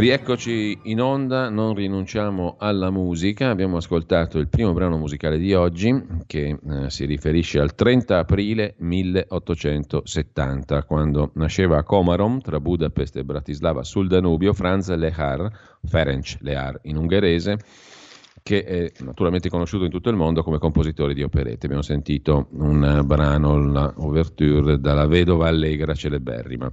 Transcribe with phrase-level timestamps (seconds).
[0.00, 5.94] Rieccoci in onda, non rinunciamo alla musica, abbiamo ascoltato il primo brano musicale di oggi
[6.26, 13.24] che eh, si riferisce al 30 aprile 1870, quando nasceva a Komarom, tra Budapest e
[13.24, 15.50] Bratislava sul Danubio, Franz Lehar,
[15.84, 17.58] Ferenc Lehar in ungherese,
[18.42, 21.66] che è naturalmente conosciuto in tutto il mondo come compositore di operette.
[21.66, 26.72] Abbiamo sentito un brano, l'ouverture dalla Vedova Allegra celeberrima.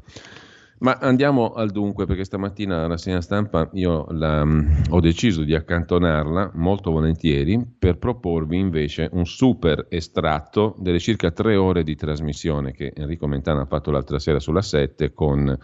[0.79, 5.55] Ma andiamo al dunque, perché stamattina la rassegna stampa io la, um, ho deciso di
[5.55, 12.73] accantonarla molto volentieri per proporvi invece un super estratto delle circa tre ore di trasmissione
[12.73, 15.57] che Enrico Mentana ha fatto l'altra sera sulla 7 con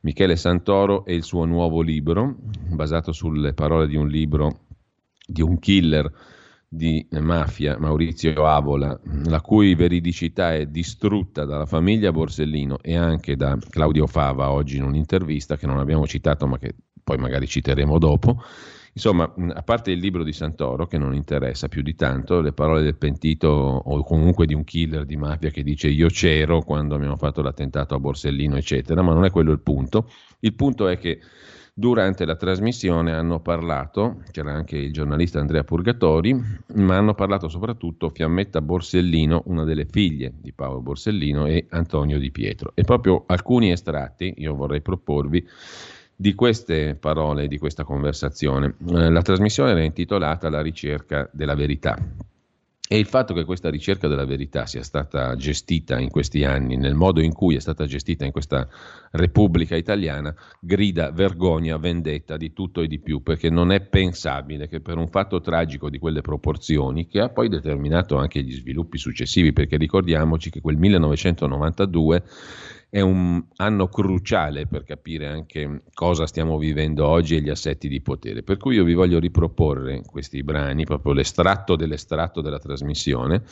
[0.00, 2.36] Michele Santoro e il suo nuovo libro,
[2.68, 4.66] basato sulle parole di un libro
[5.26, 6.12] di un killer
[6.68, 13.56] di mafia, Maurizio Avola, la cui veridicità è distrutta dalla famiglia Borsellino e anche da
[13.70, 18.42] Claudio Fava oggi in un'intervista che non abbiamo citato ma che poi magari citeremo dopo.
[18.92, 22.82] Insomma, a parte il libro di Santoro, che non interessa più di tanto, le parole
[22.82, 27.16] del pentito o comunque di un killer di mafia che dice io c'ero quando abbiamo
[27.16, 30.10] fatto l'attentato a Borsellino, eccetera, ma non è quello il punto.
[30.40, 31.20] Il punto è che
[31.78, 36.36] Durante la trasmissione hanno parlato, c'era anche il giornalista Andrea Purgatori,
[36.74, 42.32] ma hanno parlato soprattutto Fiammetta Borsellino, una delle figlie di Paolo Borsellino, e Antonio Di
[42.32, 42.72] Pietro.
[42.74, 45.46] E proprio alcuni estratti, io vorrei proporvi,
[46.16, 48.74] di queste parole, di questa conversazione.
[48.84, 51.96] Eh, la trasmissione era intitolata La ricerca della verità.
[52.90, 56.94] E il fatto che questa ricerca della verità sia stata gestita in questi anni, nel
[56.94, 58.66] modo in cui è stata gestita in questa
[59.10, 64.80] Repubblica italiana, grida vergogna, vendetta di tutto e di più, perché non è pensabile che
[64.80, 69.52] per un fatto tragico di quelle proporzioni, che ha poi determinato anche gli sviluppi successivi,
[69.52, 72.22] perché ricordiamoci che quel 1992
[72.90, 78.00] è un anno cruciale per capire anche cosa stiamo vivendo oggi e gli assetti di
[78.00, 78.42] potere.
[78.42, 83.42] Per cui io vi voglio riproporre questi brani, proprio l'estratto dell'estratto della trasmissione,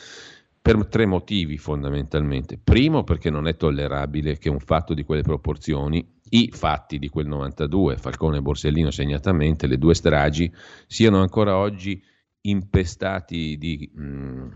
[0.63, 2.59] per tre motivi fondamentalmente.
[2.59, 7.27] Primo, perché non è tollerabile che un fatto di quelle proporzioni, i fatti di quel
[7.27, 10.53] 92, Falcone e Borsellino segnatamente, le due stragi,
[10.87, 12.03] siano ancora oggi
[12.41, 13.91] impestati di...
[13.95, 14.49] Mh,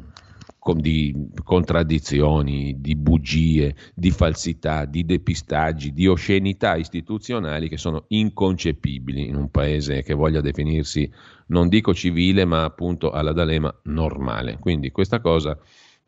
[0.77, 9.37] di contraddizioni, di bugie, di falsità, di depistaggi, di oscenità istituzionali che sono inconcepibili in
[9.37, 11.11] un paese che voglia definirsi,
[11.47, 14.59] non dico civile, ma appunto alla D'Alema normale.
[14.59, 15.59] Quindi questa cosa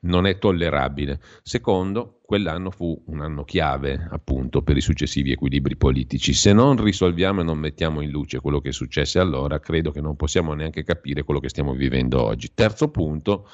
[0.05, 1.21] non è tollerabile.
[1.43, 6.33] Secondo, quell'anno fu un anno chiave appunto per i successivi equilibri politici.
[6.33, 10.17] Se non risolviamo e non mettiamo in luce quello che successe allora, credo che non
[10.17, 12.53] possiamo neanche capire quello che stiamo vivendo oggi.
[12.55, 13.49] Terzo punto,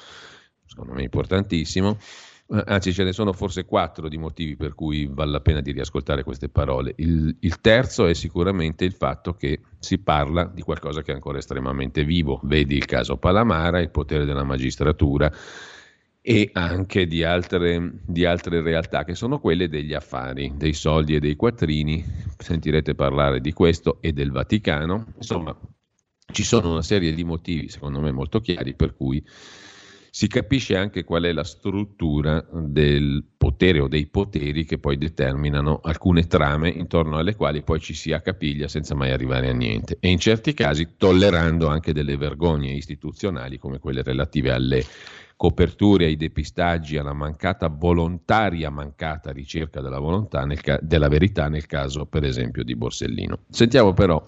[0.69, 1.97] secondo me importantissimo.
[2.51, 5.71] Eh, anzi, ce ne sono forse quattro di motivi per cui vale la pena di
[5.71, 6.93] riascoltare queste parole.
[6.97, 11.39] Il, il, terzo è sicuramente il fatto che si parla di qualcosa che è ancora
[11.39, 12.39] estremamente vivo.
[12.43, 15.31] Vedi il caso Palamara, il potere della magistratura
[16.21, 21.19] e anche di altre, di altre realtà che sono quelle degli affari, dei soldi e
[21.19, 22.03] dei quattrini.
[22.37, 25.05] Sentirete parlare di questo e del Vaticano.
[25.17, 25.55] Insomma,
[26.31, 29.23] ci sono una serie di motivi, secondo me molto chiari, per cui
[30.11, 35.79] si capisce anche qual è la struttura del potere o dei poteri che poi determinano
[35.83, 40.09] alcune trame intorno alle quali poi ci si accapiglia senza mai arrivare a niente e
[40.09, 44.85] in certi casi tollerando anche delle vergogne istituzionali come quelle relative alle
[45.39, 52.05] coperture, ai depistaggi, alla mancata volontaria mancata ricerca della, volontà ca- della verità nel caso
[52.05, 53.39] per esempio di Borsellino.
[53.49, 54.21] Sentiamo però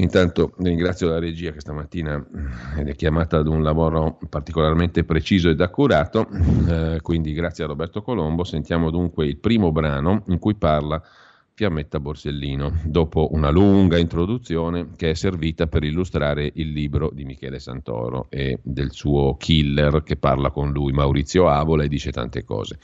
[0.00, 2.24] Intanto ringrazio la regia che stamattina
[2.76, 6.28] eh, è chiamata ad un lavoro particolarmente preciso ed accurato,
[6.68, 8.44] eh, quindi grazie a Roberto Colombo.
[8.44, 11.02] Sentiamo dunque il primo brano in cui parla
[11.52, 17.58] Fiammetta Borsellino, dopo una lunga introduzione che è servita per illustrare il libro di Michele
[17.58, 22.78] Santoro e del suo killer che parla con lui, Maurizio Avola, e dice tante cose.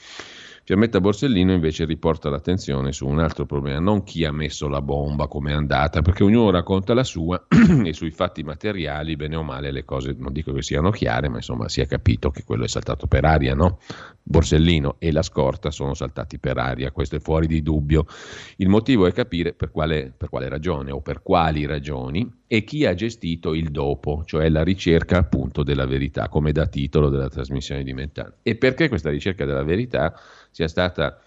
[0.67, 5.27] Fiammetta Borsellino invece riporta l'attenzione su un altro problema, non chi ha messo la bomba,
[5.27, 7.45] come è andata, perché ognuno racconta la sua
[7.85, 11.35] e sui fatti materiali, bene o male, le cose non dico che siano chiare, ma
[11.35, 13.77] insomma si è capito che quello è saltato per aria, no?
[14.23, 18.07] Borsellino e la scorta sono saltati per aria, questo è fuori di dubbio.
[18.55, 22.87] Il motivo è capire per quale, per quale ragione o per quali ragioni e chi
[22.87, 27.83] ha gestito il dopo, cioè la ricerca appunto della verità, come da titolo della trasmissione
[27.83, 28.33] di Mentana.
[28.41, 30.19] E perché questa ricerca della verità
[30.55, 31.19] sia stata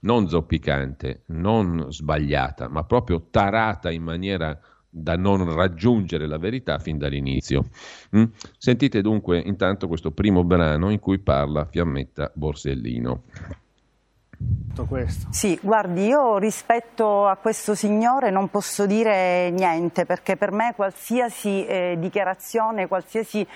[0.00, 4.60] non zoppicante, non sbagliata, ma proprio tarata in maniera
[4.90, 7.64] da non raggiungere la verità fin dall'inizio.
[8.14, 8.24] Mm?
[8.58, 13.22] Sentite dunque intanto questo primo brano in cui parla Fiammetta Borsellino.
[14.86, 15.28] questo.
[15.30, 21.64] Sì, guardi, io rispetto a questo signore non posso dire niente perché per me qualsiasi
[21.64, 23.46] eh, dichiarazione, qualsiasi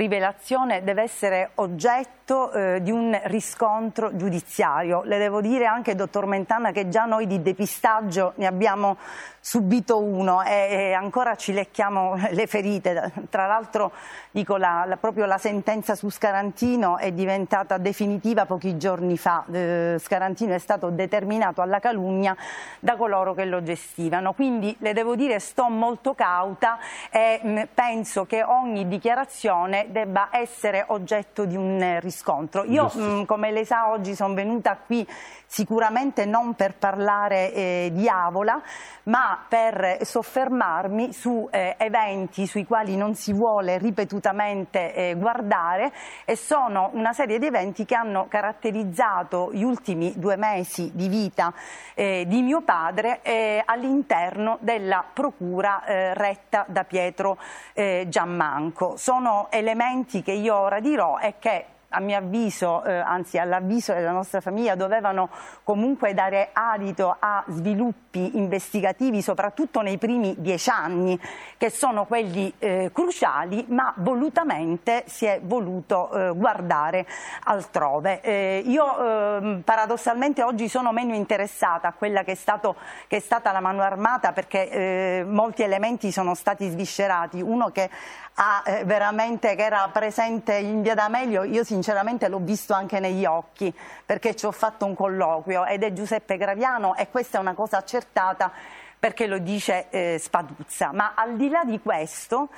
[0.00, 5.02] rivelazione deve essere oggetto eh, di un riscontro giudiziario.
[5.02, 8.96] Le devo dire anche, dottor Mentana, che già noi di depistaggio ne abbiamo
[9.40, 13.12] subito uno e, e ancora ci lecchiamo le ferite.
[13.28, 13.92] Tra l'altro
[14.30, 19.44] dico la, la, proprio la sentenza su Scarantino è diventata definitiva pochi giorni fa.
[19.50, 22.36] Eh, Scarantino è stato determinato alla calunnia
[22.78, 24.32] da coloro che lo gestivano.
[24.32, 26.78] Quindi le devo dire sto molto cauta
[27.10, 32.64] e mh, penso che ogni dichiarazione debba essere oggetto di un riscontro.
[32.64, 35.06] Io mh, come lei sa oggi sono venuta qui
[35.50, 38.62] sicuramente non per parlare eh, di Avola,
[39.04, 45.92] ma per soffermarmi su eh, eventi sui quali non si vuole ripetutamente eh, guardare
[46.24, 51.52] e sono una serie di eventi che hanno caratterizzato gli ultimi due mesi di vita
[51.94, 57.38] eh, di mio padre eh, all'interno della procura eh, retta da Pietro
[57.72, 58.96] Giammanco.
[58.96, 64.12] Sono elementi che io ora dirò e che a mio avviso, eh, anzi all'avviso della
[64.12, 65.28] nostra famiglia, dovevano
[65.64, 71.18] comunque dare adito a sviluppi investigativi, soprattutto nei primi dieci anni,
[71.56, 77.06] che sono quelli eh, cruciali, ma volutamente si è voluto eh, guardare
[77.44, 78.20] altrove.
[78.20, 82.76] Eh, io ehm, paradossalmente oggi sono meno interessata a quella che è, stato,
[83.08, 87.40] che è stata la mano armata perché eh, molti elementi sono stati sviscerati.
[87.40, 87.90] Uno che
[88.34, 93.24] ha eh, veramente che era presente in via D'Amelio, io sinceramente l'ho visto anche negli
[93.24, 93.74] occhi
[94.04, 97.78] perché ci ho fatto un colloquio ed è Giuseppe Graviano e questa è una cosa
[97.78, 98.50] accertata
[98.98, 100.92] perché lo dice eh, Spaduzza.
[100.92, 102.48] Ma al di là di questo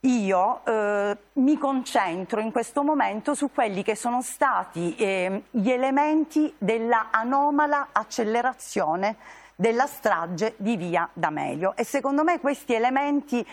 [0.00, 6.52] io eh, mi concentro in questo momento su quelli che sono stati eh, gli elementi
[6.58, 9.16] della anomala accelerazione
[9.56, 13.44] della strage di via D'Amelio e secondo me questi elementi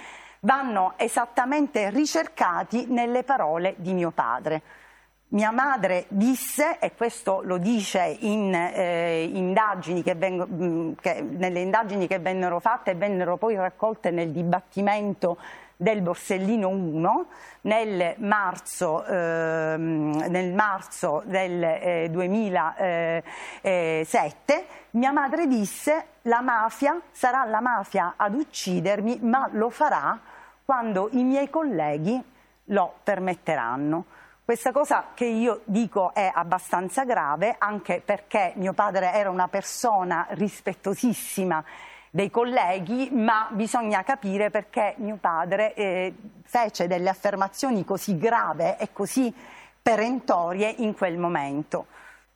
[0.44, 4.62] vanno esattamente ricercati nelle parole di mio padre.
[5.30, 11.60] Mia madre disse, e questo lo dice in, eh, indagini che vengo, mm, che, nelle
[11.60, 15.38] indagini che vennero fatte e vennero poi raccolte nel dibattimento
[15.76, 17.26] del Borsellino 1
[17.62, 27.60] nel marzo, eh, nel marzo del eh, 2007, mia madre disse la mafia sarà la
[27.60, 30.20] mafia ad uccidermi, ma lo farà
[30.66, 32.22] quando i miei colleghi
[32.66, 34.06] lo permetteranno.
[34.46, 40.28] Questa cosa che io dico è abbastanza grave anche perché mio padre era una persona
[40.32, 41.64] rispettosissima
[42.10, 46.14] dei colleghi, ma bisogna capire perché mio padre eh,
[46.44, 49.34] fece delle affermazioni così grave e così
[49.82, 51.88] perentorie in quel momento.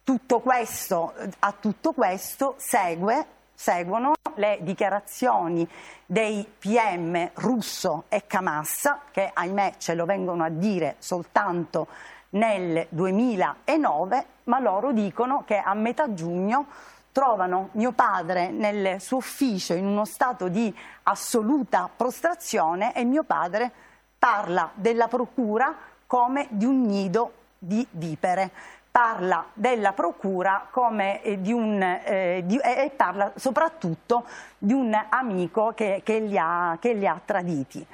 [0.03, 3.25] Tutto questo, a tutto questo segue
[3.57, 5.67] seguono le dichiarazioni
[6.05, 11.87] dei PM Russo e Camassa, che ahimè ce lo vengono a dire soltanto
[12.29, 16.67] nel 2009, ma loro dicono che a metà giugno
[17.11, 23.71] trovano mio padre nel suo ufficio in uno stato di assoluta prostrazione e mio padre
[24.19, 25.75] parla della procura
[26.05, 28.51] come di un nido di vipere
[28.97, 34.25] parla della procura come eh, di un, eh, di, e parla soprattutto
[34.57, 37.85] di un amico che, che, li, ha, che li, ha, traditi.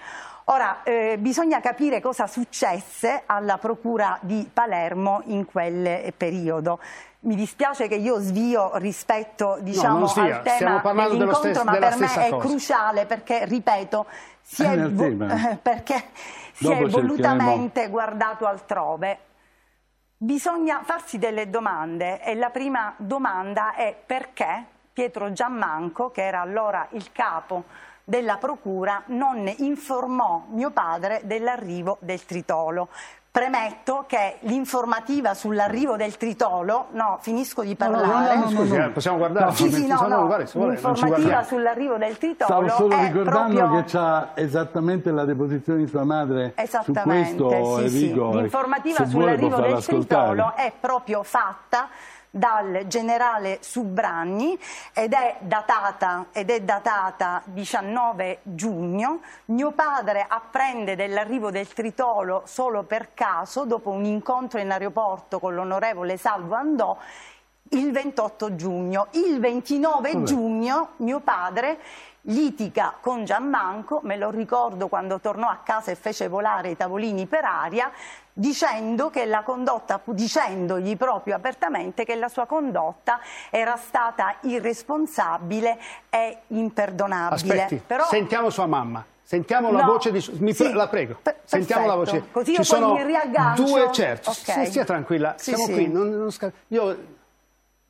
[0.45, 6.79] Ora, eh, bisogna capire cosa successe alla procura di Palermo in quel periodo.
[7.22, 12.29] Mi dispiace che io svio rispetto diciamo, no, al tema dell'incontro, ma per me è
[12.29, 12.48] cosa.
[12.48, 14.05] cruciale perché, ripeto,
[14.41, 14.77] si è,
[15.62, 16.01] perché
[16.53, 19.31] si è volutamente guardato altrove.
[20.17, 26.88] Bisogna farsi delle domande e la prima domanda è perché Pietro Giammanco, che era allora
[26.91, 27.65] il capo
[28.03, 32.89] della procura, non informò mio padre dell'arrivo del tritolo.
[33.33, 38.05] Premetto che l'informativa sull'arrivo del tritolo, no, finisco di parlare.
[38.05, 39.51] No, no, no, scusi, eh, possiamo guardare.
[39.53, 43.81] Sì, sì, no, no, l'informativa sull'arrivo del tritolo Stavo solo ricordando proprio...
[43.81, 48.37] che c'ha esattamente la deposizione di sua madre Esattamente, su questo, sì, Enrico, sì.
[48.37, 51.89] L'informativa sull'arrivo del tritolo è proprio fatta
[52.35, 54.57] dal generale Subranni
[54.91, 59.19] ed è datata, ed è datata 19 giugno.
[59.45, 65.53] Mio padre apprende dell'arrivo del Tritolo solo per caso, dopo un incontro in aeroporto con
[65.53, 66.97] l'onorevole Salvo Andò,
[67.69, 69.07] il 28 giugno.
[69.11, 70.23] Il 29 Vabbè.
[70.25, 71.77] giugno mio padre
[72.27, 77.25] litiga con Gianmanco, me lo ricordo quando tornò a casa e fece volare i tavolini
[77.25, 77.91] per aria,
[78.33, 85.77] dicendo che la condotta, dicendogli proprio apertamente che la sua condotta era stata irresponsabile
[86.09, 87.63] e imperdonabile.
[87.63, 88.05] Aspetti, Però...
[88.05, 89.05] sentiamo sua mamma.
[89.25, 91.19] Sentiamo no, la voce di mi sì, la prego.
[91.45, 92.25] Sentiamo la voce.
[92.29, 93.63] Così io Ci sono mi riaggancio.
[93.63, 94.31] due certo.
[94.31, 94.65] Okay.
[94.67, 95.35] Stia tranquilla.
[95.37, 95.73] Sì, Siamo sì.
[95.73, 96.51] qui, non, non sca...
[96.67, 96.97] io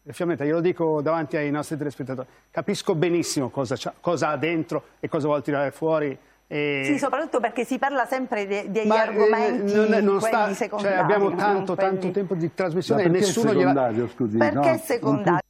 [0.05, 2.27] Fiammetta, glielo dico davanti ai nostri telespettatori.
[2.51, 6.83] Capisco benissimo cosa, cosa ha dentro e cosa vuole tirare fuori e...
[6.85, 10.53] Sì, soprattutto perché si parla sempre de degli ma, eh, argomenti eh, non, non sta,
[10.53, 13.91] cioè, abbiamo tanto, tanto tempo di trasmissione e nessuno gliela...
[13.91, 14.81] Perché no?
[14.83, 15.42] secondario?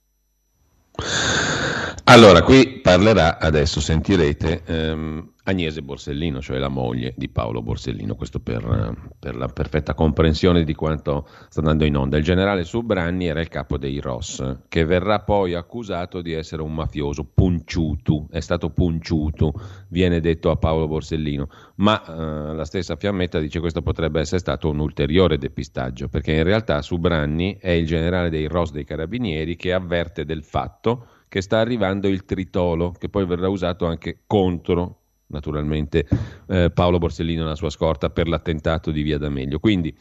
[2.05, 8.39] Allora, qui parlerà adesso, sentirete, ehm, Agnese Borsellino, cioè la moglie di Paolo Borsellino, questo
[8.39, 12.17] per, per, la perfetta comprensione di quanto sta andando in onda.
[12.17, 16.73] Il generale Subranni era il capo dei Ross, che verrà poi accusato di essere un
[16.73, 19.53] mafioso, punciuto, è stato punciuto,
[19.87, 24.39] viene detto a Paolo Borsellino, ma eh, la stessa Fiammetta dice che questo potrebbe essere
[24.39, 29.55] stato un ulteriore depistaggio, perché in realtà Subranni è il generale dei Ross dei Carabinieri
[29.55, 34.99] che avverte del fatto che sta arrivando il tritolo, che poi verrà usato anche contro
[35.29, 36.05] naturalmente
[36.47, 39.57] eh, Paolo Borsellino e la sua scorta per l'attentato di Via D'Amelio.
[39.57, 39.97] Quindi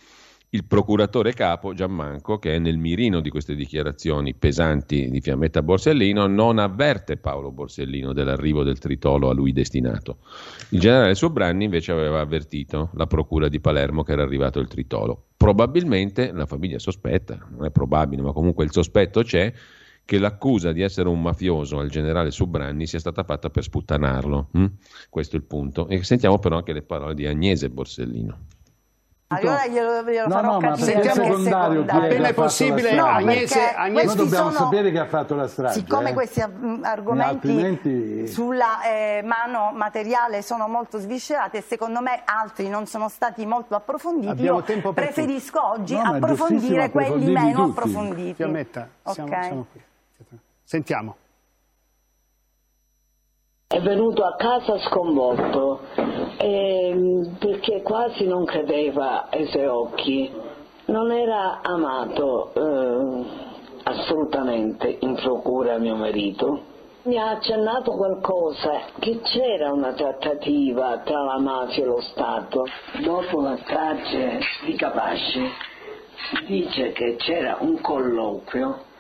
[0.51, 6.27] il procuratore capo Giammanco, che è nel mirino di queste dichiarazioni pesanti di Fiammetta Borsellino,
[6.27, 10.19] non avverte Paolo Borsellino dell'arrivo del tritolo a lui destinato.
[10.69, 15.29] Il generale Sobranni invece aveva avvertito la procura di Palermo che era arrivato il tritolo.
[15.35, 19.51] Probabilmente la famiglia sospetta, non è probabile, ma comunque il sospetto c'è
[20.05, 24.49] che l'accusa di essere un mafioso al generale Subranni sia stata fatta per sputtanarlo.
[24.53, 24.67] Hm?
[25.09, 25.89] Questo è il punto.
[25.89, 28.39] E sentiamo però anche le parole di Agnese Borsellino.
[29.35, 34.07] Allora glielo, glielo no, farò no, capire sentiamo secondario, appena è possibile no, Agnese, Agnese
[34.07, 36.13] noi dobbiamo sono, sapere che ha fatto la strage siccome eh?
[36.13, 36.43] questi
[36.83, 38.27] argomenti altrimenti...
[38.27, 43.75] sulla eh, mano materiale sono molto sviscerati e secondo me altri non sono stati molto
[43.75, 45.81] approfonditi io preferisco tutti.
[45.81, 47.71] oggi approfondire quelli meno tutti.
[47.71, 49.15] approfonditi Fiammetta, okay.
[49.15, 49.81] siamo, siamo qui
[50.73, 51.17] Sentiamo.
[53.67, 55.81] È venuto a casa sconvolto
[56.39, 60.33] eh, perché quasi non credeva ai suoi occhi.
[60.87, 63.25] Non era amato eh,
[63.83, 66.63] assolutamente in procura mio marito.
[67.03, 72.65] Mi ha accennato qualcosa, che c'era una trattativa tra la mafia e lo Stato.
[73.03, 75.43] Dopo la strage di Capaci
[76.47, 78.91] dice che c'era un colloquio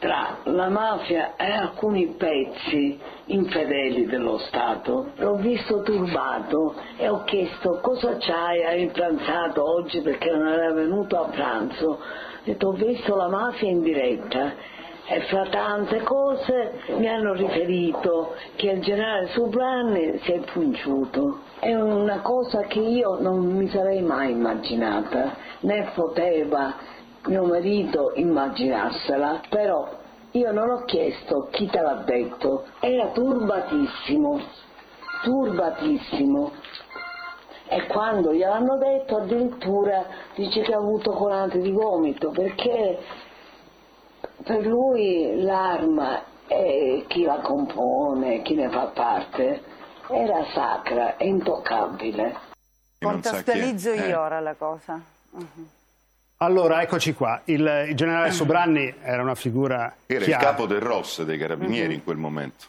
[0.00, 5.10] tra la mafia e alcuni pezzi infedeli dello Stato.
[5.16, 11.20] L'ho visto turbato e ho chiesto cosa c'hai, hai pranzato oggi perché non era venuto
[11.20, 11.86] a pranzo.
[11.86, 11.98] Ho
[12.42, 18.70] detto ho visto la mafia in diretta e fra tante cose mi hanno riferito che
[18.70, 21.40] il generale Subranni si è punciuto.
[21.58, 26.74] È una cosa che io non mi sarei mai immaginata, né poteva
[27.26, 29.88] mio marito immaginarsela, però
[30.32, 34.40] io non ho chiesto chi te l'ha detto, era turbatissimo,
[35.22, 36.52] turbatissimo.
[37.66, 42.98] E quando gliel'hanno detto addirittura dice che ha avuto colante di gomito perché
[44.42, 49.62] per lui l'arma e chi la compone, chi ne fa parte,
[50.08, 52.34] era sacra e intoccabile.
[52.98, 54.14] Contestualizzo io eh.
[54.14, 55.00] ora la cosa.
[55.30, 55.68] Uh-huh.
[56.42, 57.42] Allora, eccoci qua.
[57.44, 60.42] Il, il generale Sobranni era una figura Era chiara.
[60.42, 61.96] il capo del ROS, dei Carabinieri, mm-hmm.
[61.96, 62.64] in quel momento.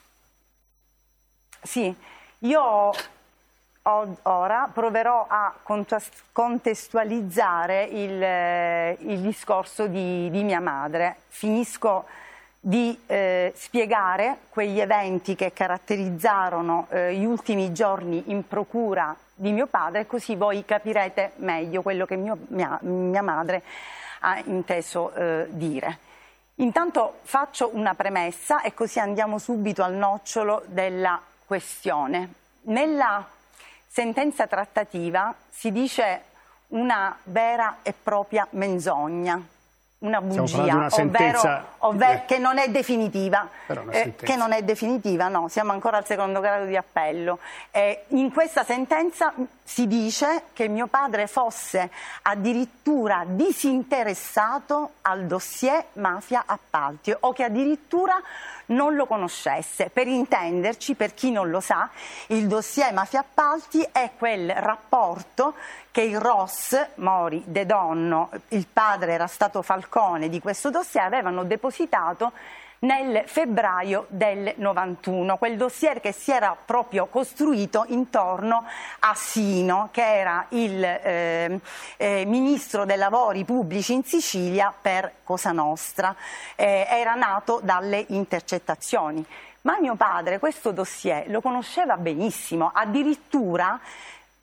[1.62, 1.96] Sì,
[2.40, 2.92] io
[3.84, 5.56] ora proverò a
[6.34, 11.16] contestualizzare il, il discorso di, di, mia madre.
[11.30, 12.08] Finisco
[12.60, 19.66] di eh, spiegare quegli eventi che caratterizzarono eh, gli ultimi giorni in procura di mio
[19.66, 23.64] padre, così voi capirete meglio quello che mio, mia, mia, madre
[24.20, 25.98] ha inteso eh, dire.
[26.56, 32.34] Intanto faccio una premessa e così andiamo subito al nocciolo della questione.
[32.64, 33.28] Nella
[33.88, 36.26] sentenza trattativa si dice
[36.68, 39.44] una vera e propria menzogna
[40.02, 43.48] una bugia, una ovvero, ovvero che non è definitiva,
[43.92, 47.38] eh, che non è definitiva, no, siamo ancora al secondo grado di appello.
[47.70, 49.34] Eh, in questa sentenza
[49.72, 51.90] si dice che mio padre fosse
[52.24, 58.22] addirittura disinteressato al dossier mafia appalti o che addirittura
[58.66, 59.90] non lo conoscesse.
[59.90, 61.90] Per intenderci, per chi non lo sa,
[62.28, 65.54] il dossier mafia appalti è quel rapporto
[65.90, 71.46] che il Ross, Mori, De Donno, il padre era stato Falcone di questo dossier, avevano
[71.46, 72.34] depositato
[72.82, 78.66] nel febbraio del 91, quel dossier che si era proprio costruito intorno
[79.00, 81.60] a Sino, che era il eh,
[81.98, 86.16] eh, ministro dei lavori pubblici in Sicilia per Cosa Nostra,
[86.56, 89.24] eh, era nato dalle intercettazioni.
[89.62, 93.80] Ma mio padre questo dossier lo conosceva benissimo, addirittura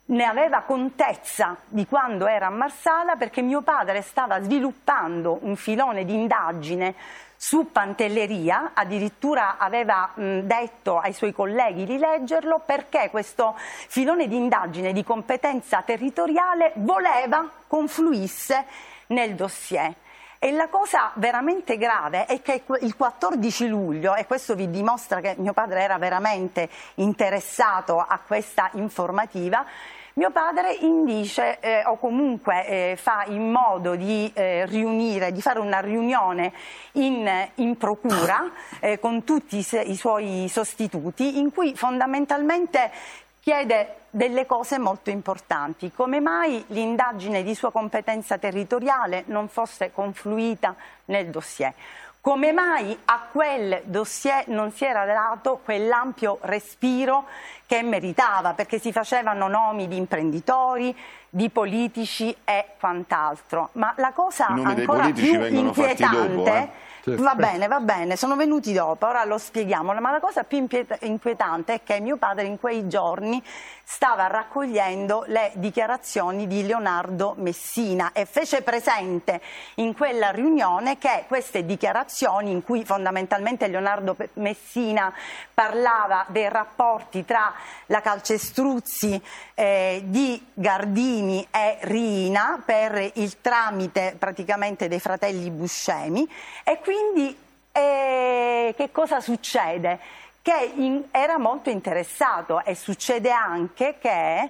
[0.05, 6.05] ne aveva contezza di quando era a Marsala perché mio padre stava sviluppando un filone
[6.05, 6.95] di indagine
[7.41, 14.35] su Pantelleria, addirittura aveva mh, detto ai suoi colleghi di leggerlo perché questo filone di
[14.35, 18.65] indagine di competenza territoriale voleva confluisse
[19.07, 19.93] nel dossier.
[20.37, 25.35] E la cosa veramente grave è che il 14 luglio, e questo vi dimostra che
[25.37, 29.65] mio padre era veramente interessato a questa informativa,
[30.13, 35.59] mio padre indice eh, o comunque eh, fa in modo di eh, riunire, di fare
[35.59, 36.51] una riunione
[36.93, 42.91] in, in procura eh, con tutti i, i suoi sostituti in cui fondamentalmente
[43.39, 50.75] chiede delle cose molto importanti, come mai l'indagine di sua competenza territoriale non fosse confluita
[51.05, 51.73] nel dossier,
[52.21, 57.25] come mai a quel dossier non si era dato quell'ampio respiro
[57.69, 60.97] che meritava, perché si facevano nomi di imprenditori,
[61.29, 63.69] di politici e quant'altro.
[63.73, 66.33] Ma la cosa ancora più inquietante...
[66.33, 66.87] Dopo, eh?
[67.01, 67.23] Certo.
[67.23, 70.67] Va bene, va bene, sono venuti dopo, ora lo spieghiamo, ma la cosa più
[70.99, 73.41] inquietante è che mio padre in quei giorni
[73.83, 79.39] stava raccogliendo le dichiarazioni di Leonardo Messina e fece presente
[79.75, 85.11] in quella riunione che queste dichiarazioni in cui fondamentalmente Leonardo Messina
[85.53, 87.53] parlava dei rapporti tra
[87.87, 89.21] la Calcestruzzi
[89.53, 96.29] eh, di Gardini e Rina per il tramite praticamente dei fratelli Buscemi
[96.63, 97.37] e quindi
[97.71, 99.99] eh, che cosa succede?
[100.41, 104.49] Che in, era molto interessato e succede anche che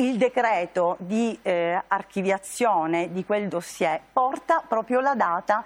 [0.00, 5.62] il decreto di eh, archiviazione di quel dossier porta proprio la data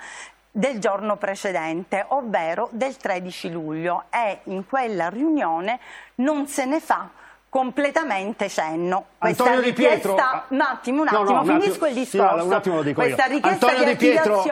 [0.56, 5.81] del giorno precedente, ovvero del 13 luglio e in quella riunione
[6.16, 7.11] non se ne fa
[7.48, 9.07] completamente cenno.
[9.18, 10.14] Questa Antonio Di Pietro...
[10.14, 10.20] Un
[10.61, 12.38] attimo, un attimo, no, no, finisco il discorso.
[12.38, 13.33] Sì, un attimo lo dico Questa io.
[13.33, 14.44] richiesta Antonio di, di Pietro...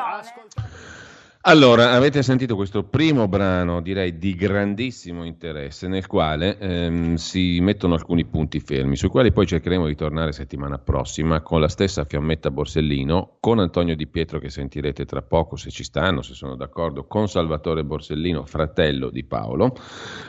[1.45, 7.95] Allora, avete sentito questo primo brano, direi di grandissimo interesse, nel quale ehm, si mettono
[7.95, 12.53] alcuni punti fermi, sui quali poi cercheremo di tornare settimana prossima con la stessa fiammetta
[12.53, 17.09] Borsellino, con Antonio Di Pietro che sentirete tra poco se ci stanno, se sono d'accordo,
[17.09, 19.75] con Salvatore Borsellino, fratello di Paolo,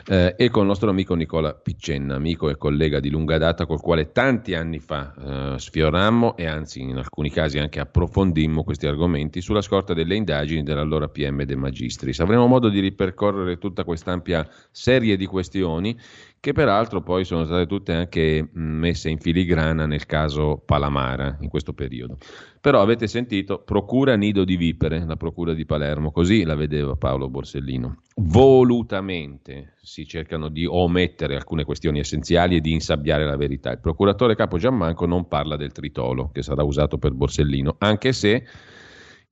[0.08, 3.80] eh, e con il nostro amico Nicola Piccenna, amico e collega di lunga data, col
[3.80, 9.40] quale tanti anni fa eh, sfiorammo e anzi in alcuni casi anche approfondimmo questi argomenti
[9.40, 12.20] sulla scorta delle indagini dell'allora allora PM De Magistris.
[12.20, 15.96] Avremo modo di ripercorrere tutta quest'ampia serie di questioni
[16.40, 21.72] che peraltro poi sono state tutte anche messe in filigrana nel caso Palamara in questo
[21.72, 22.18] periodo.
[22.60, 27.30] Però avete sentito Procura Nido di Vipere, la Procura di Palermo, così la vedeva Paolo
[27.30, 28.00] Borsellino.
[28.16, 33.70] Volutamente si cercano di omettere alcune questioni essenziali e di insabbiare la verità.
[33.70, 38.44] Il procuratore capo Giammanco non parla del tritolo che sarà usato per Borsellino, anche se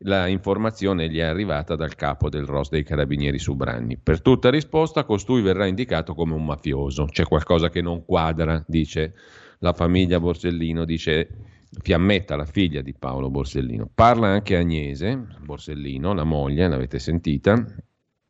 [0.04, 3.98] la informazione gli è arrivata dal capo del ROS dei Carabinieri Subranni.
[3.98, 7.04] Per tutta risposta, costui verrà indicato come un mafioso.
[7.06, 9.14] C'è qualcosa che non quadra, dice
[9.58, 11.28] la famiglia Borsellino, dice
[11.80, 13.88] Fiammetta, la figlia di Paolo Borsellino.
[13.92, 17.64] Parla anche Agnese Borsellino, la moglie, l'avete sentita,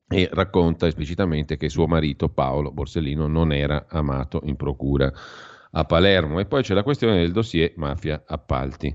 [0.08, 5.10] e racconta esplicitamente che suo marito Paolo Borsellino non era amato in procura
[5.70, 6.38] a Palermo.
[6.38, 8.94] E poi c'è la questione del dossier mafia appalti.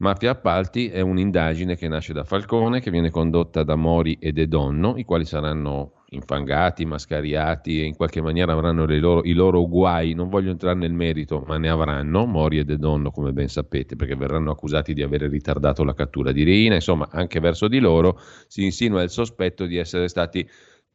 [0.00, 4.48] Mafia Appalti è un'indagine che nasce da Falcone, che viene condotta da Mori e De
[4.48, 10.14] Donno, i quali saranno infangati, mascariati e in qualche maniera avranno loro, i loro guai.
[10.14, 13.94] Non voglio entrare nel merito, ma ne avranno, Mori e De Donno, come ben sapete,
[13.94, 16.76] perché verranno accusati di aver ritardato la cattura di Reina.
[16.76, 20.48] Insomma, anche verso di loro si insinua il sospetto di essere stati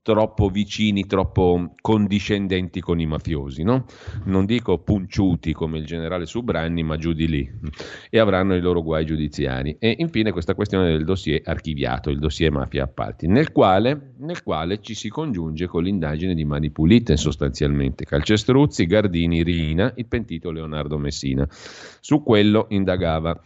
[0.06, 3.86] troppo vicini, troppo condiscendenti con i mafiosi, no?
[4.26, 7.52] Non dico punciuti come il generale Subranni, ma giù di lì,
[8.12, 9.78] e avranno i loro guai giudiziari.
[9.80, 14.80] E infine questa questione del dossier archiviato, il dossier mafia appalti, nel quale, nel quale
[14.80, 21.00] ci si congiunge con l'indagine di Mani Pulite sostanzialmente, Calcestruzzi, Gardini, Rina, il pentito Leonardo
[21.00, 21.48] Messina.
[21.50, 23.42] Su quello indagava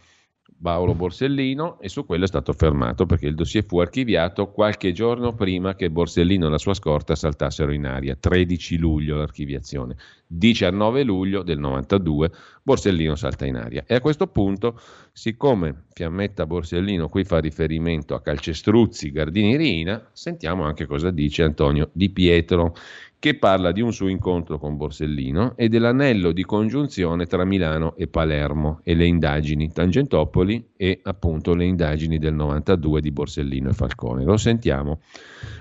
[0.62, 5.34] Paolo Borsellino e su quello è stato fermato perché il dossier fu archiviato qualche giorno
[5.34, 9.96] prima che Borsellino e la sua scorta saltassero in aria, 13 luglio l'archiviazione.
[10.26, 12.30] 19 luglio del 92
[12.62, 13.84] Borsellino salta in aria.
[13.86, 14.78] E a questo punto,
[15.12, 21.88] siccome Fiammetta Borsellino qui fa riferimento a Calcestruzzi, Gardini Rina, sentiamo anche cosa dice Antonio
[21.92, 22.74] Di Pietro,
[23.20, 28.08] che parla di un suo incontro con Borsellino e dell'anello di congiunzione tra Milano e
[28.08, 34.24] Palermo e le indagini Tangentopoli e appunto le indagini del 92 di Borsellino e Falcone.
[34.24, 35.02] Lo sentiamo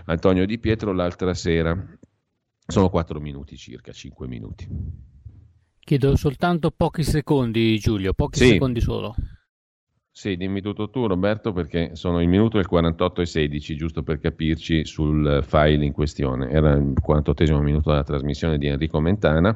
[0.05, 1.77] Antonio Di Pietro l'altra sera.
[2.65, 4.65] Sono quattro minuti circa, cinque minuti.
[5.79, 8.47] Chiedo soltanto pochi secondi, Giulio, pochi sì.
[8.51, 9.13] secondi solo.
[10.19, 14.19] Sì, dimmi tutto tu Roberto perché sono il minuto il 48 e 16, giusto per
[14.19, 16.49] capirci sul file in questione.
[16.49, 19.55] Era il 48 minuto della trasmissione di Enrico Mentana,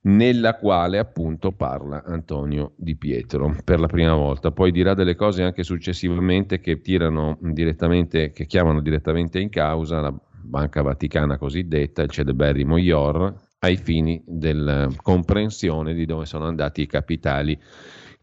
[0.00, 4.50] nella quale appunto parla Antonio Di Pietro per la prima volta.
[4.50, 10.12] Poi dirà delle cose anche successivamente che tirano direttamente, che chiamano direttamente in causa la
[10.42, 16.86] Banca Vaticana cosiddetta, il Cedeberry Moyor, ai fini della comprensione di dove sono andati i
[16.86, 17.56] capitali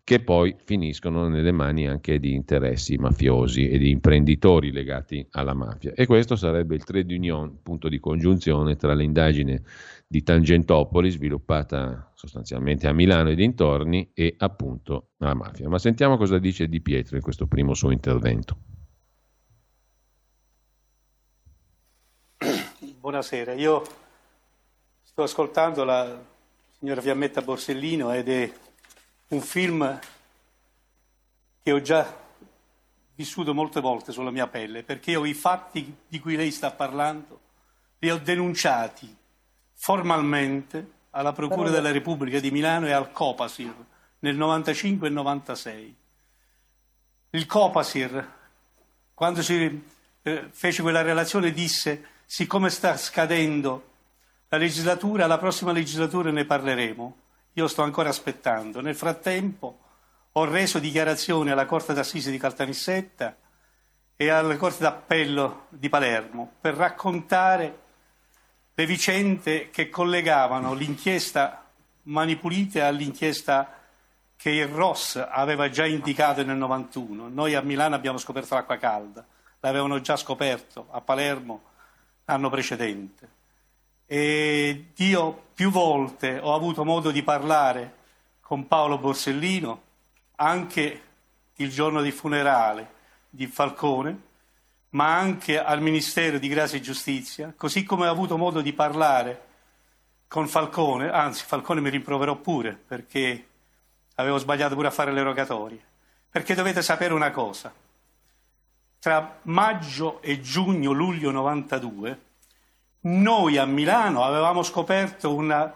[0.06, 5.94] che poi finiscono nelle mani anche di interessi mafiosi e di imprenditori legati alla mafia.
[5.96, 9.64] E questo sarebbe il trade union, punto di congiunzione tra l'indagine
[10.06, 15.70] di Tangentopoli, sviluppata sostanzialmente a Milano e dintorni, e appunto la mafia.
[15.70, 18.58] Ma sentiamo cosa dice Di Pietro in questo primo suo intervento.
[23.00, 23.84] Buonasera, io
[25.02, 26.22] sto ascoltando la
[26.78, 28.52] signora Fiammetta Borsellino ed è
[29.34, 30.00] un film
[31.62, 32.22] che ho già
[33.16, 37.40] vissuto molte volte sulla mia pelle, perché io i fatti di cui lei sta parlando
[38.00, 39.16] li ho denunciati
[39.74, 43.74] formalmente alla Procura della Repubblica di Milano e al Copasir
[44.20, 45.96] nel 95 e 96.
[47.32, 48.32] Il Copasir,
[49.14, 49.84] quando si
[50.22, 53.92] eh, fece quella relazione, disse siccome sta scadendo
[54.50, 57.18] la legislatura, la prossima legislatura ne parleremo.
[57.54, 58.82] Io sto ancora aspettando.
[58.82, 59.80] Nel frattempo
[60.32, 63.36] ho reso dichiarazioni alla Corte d'Assise di Caltanissetta
[64.16, 67.82] e alla Corte d'Appello di Palermo per raccontare
[68.74, 71.64] le vicende che collegavano l'inchiesta
[72.04, 73.82] Mani Pulite all'inchiesta
[74.36, 77.30] che il Ross aveva già indicato nel 91.
[77.30, 79.26] Noi a Milano abbiamo scoperto l'acqua calda,
[79.60, 81.62] l'avevano già scoperto a Palermo
[82.26, 83.42] l'anno precedente.
[84.06, 88.02] E io più volte ho avuto modo di parlare
[88.42, 89.82] con Paolo Borsellino,
[90.36, 91.02] anche
[91.56, 92.92] il giorno del funerale
[93.30, 94.22] di Falcone,
[94.90, 99.48] ma anche al Ministero di Grazia e Giustizia, così come ho avuto modo di parlare
[100.28, 103.48] con Falcone, anzi Falcone mi rimproverò pure perché
[104.16, 105.84] avevo sbagliato pure a fare le rogatorie,
[106.30, 107.74] perché dovete sapere una cosa,
[109.00, 112.20] tra maggio e giugno, luglio 92,
[113.06, 115.74] noi a Milano avevamo scoperto una,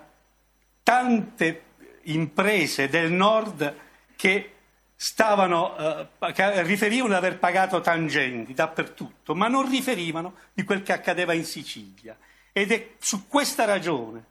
[0.83, 1.63] tante
[2.03, 3.75] imprese del nord
[4.15, 4.53] che,
[4.95, 10.93] stavano, eh, che riferivano di aver pagato tangenti dappertutto, ma non riferivano di quel che
[10.93, 12.17] accadeva in Sicilia.
[12.51, 14.23] Ed è su questa ragione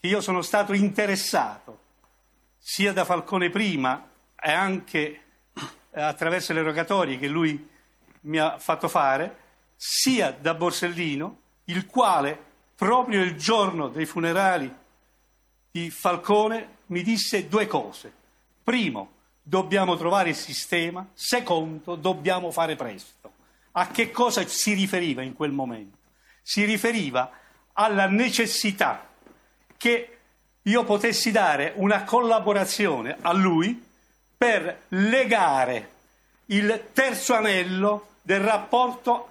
[0.00, 1.78] che io sono stato interessato,
[2.58, 4.08] sia da Falcone prima
[4.40, 4.98] e anche
[5.54, 7.68] eh, attraverso le rogatorie che lui
[8.22, 9.36] mi ha fatto fare,
[9.76, 12.38] sia da Borsellino il quale
[12.74, 14.72] proprio il giorno dei funerali
[15.70, 18.12] di Falcone mi disse due cose.
[18.62, 21.06] Primo, dobbiamo trovare il sistema.
[21.12, 23.32] Secondo, dobbiamo fare presto.
[23.72, 25.98] A che cosa si riferiva in quel momento?
[26.42, 27.30] Si riferiva
[27.72, 29.06] alla necessità
[29.76, 30.18] che
[30.62, 33.82] io potessi dare una collaborazione a lui
[34.36, 35.90] per legare
[36.46, 39.28] il terzo anello del rapporto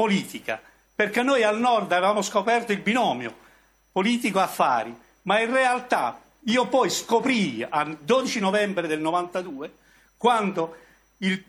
[0.00, 0.60] appalti-politica,
[0.94, 3.36] perché noi al nord avevamo scoperto il binomio
[3.92, 9.72] politico-affari, ma in realtà io poi scoprì al 12 novembre del 92,
[10.16, 10.76] quando
[11.18, 11.42] il,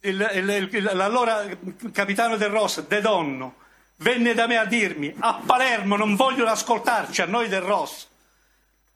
[0.00, 1.46] il, il, l'allora
[1.92, 3.54] capitano del Ross, De Donno,
[3.96, 8.06] venne da me a dirmi a Palermo non vogliono ascoltarci a noi del Ross,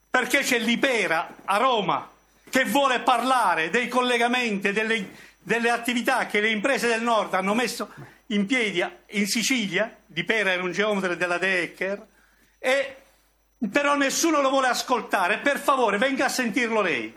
[0.09, 2.09] perché c'è l'Ipera a Roma
[2.49, 7.89] che vuole parlare dei collegamenti, delle, delle attività che le imprese del nord hanno messo
[8.27, 12.07] in piedi in Sicilia, Di Pera era un geometra della Decker,
[12.59, 12.95] e,
[13.71, 15.39] però nessuno lo vuole ascoltare.
[15.39, 17.13] Per favore, venga a sentirlo lei.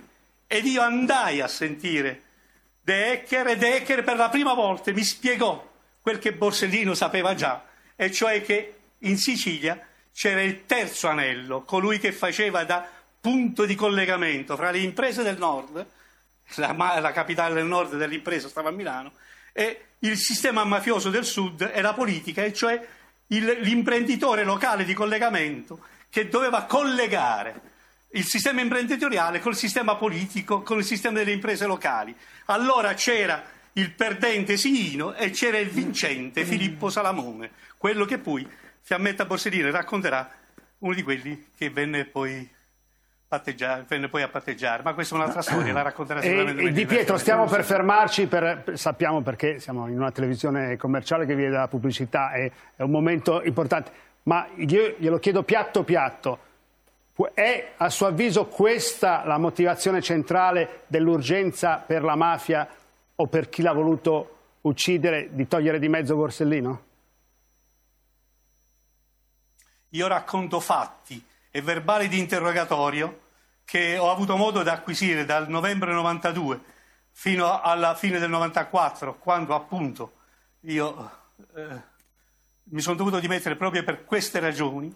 [0.46, 2.22] Ed io andai a sentire
[2.80, 7.34] De Ecker e De Ecker per la prima volta mi spiegò quel che Borsellino sapeva
[7.34, 7.66] già,
[7.96, 12.88] e cioè che in Sicilia c'era il terzo anello, colui che faceva da
[13.20, 15.84] punto di collegamento fra le imprese del nord,
[16.54, 19.14] la, la capitale del nord dell'impresa stava a Milano,
[19.52, 22.86] e il sistema mafioso del sud è la politica, e cioè
[23.28, 25.80] il, l'imprenditore locale di collegamento
[26.10, 27.60] che doveva collegare
[28.10, 32.14] il sistema imprenditoriale col sistema politico, con il sistema delle imprese locali.
[32.46, 33.42] Allora c'era
[33.74, 38.48] il perdente Sino e c'era il vincente Filippo Salamone, quello che poi
[38.80, 40.30] Fiammetta Borsellino racconterà,
[40.78, 42.48] uno di quelli che venne poi
[43.86, 46.62] venne poi a patteggiare, ma questa è un'altra storia, la racconterà sicuramente.
[46.62, 51.34] E, di Pietro, stiamo per fermarci, per, sappiamo perché siamo in una televisione commerciale che
[51.34, 53.90] viene dalla pubblicità, è, è un momento importante,
[54.24, 56.38] ma io glielo chiedo piatto piatto,
[57.34, 62.68] è a suo avviso questa la motivazione centrale dell'urgenza per la mafia
[63.14, 66.84] o per chi l'ha voluto uccidere di togliere di mezzo Borsellino?
[69.90, 71.24] Io racconto fatti
[71.56, 73.20] e verbali di interrogatorio
[73.64, 76.60] che ho avuto modo di acquisire dal novembre 92
[77.12, 80.12] fino alla fine del 94, quando appunto
[80.66, 81.10] io
[81.56, 81.80] eh,
[82.64, 84.94] mi sono dovuto dimettere proprio per queste ragioni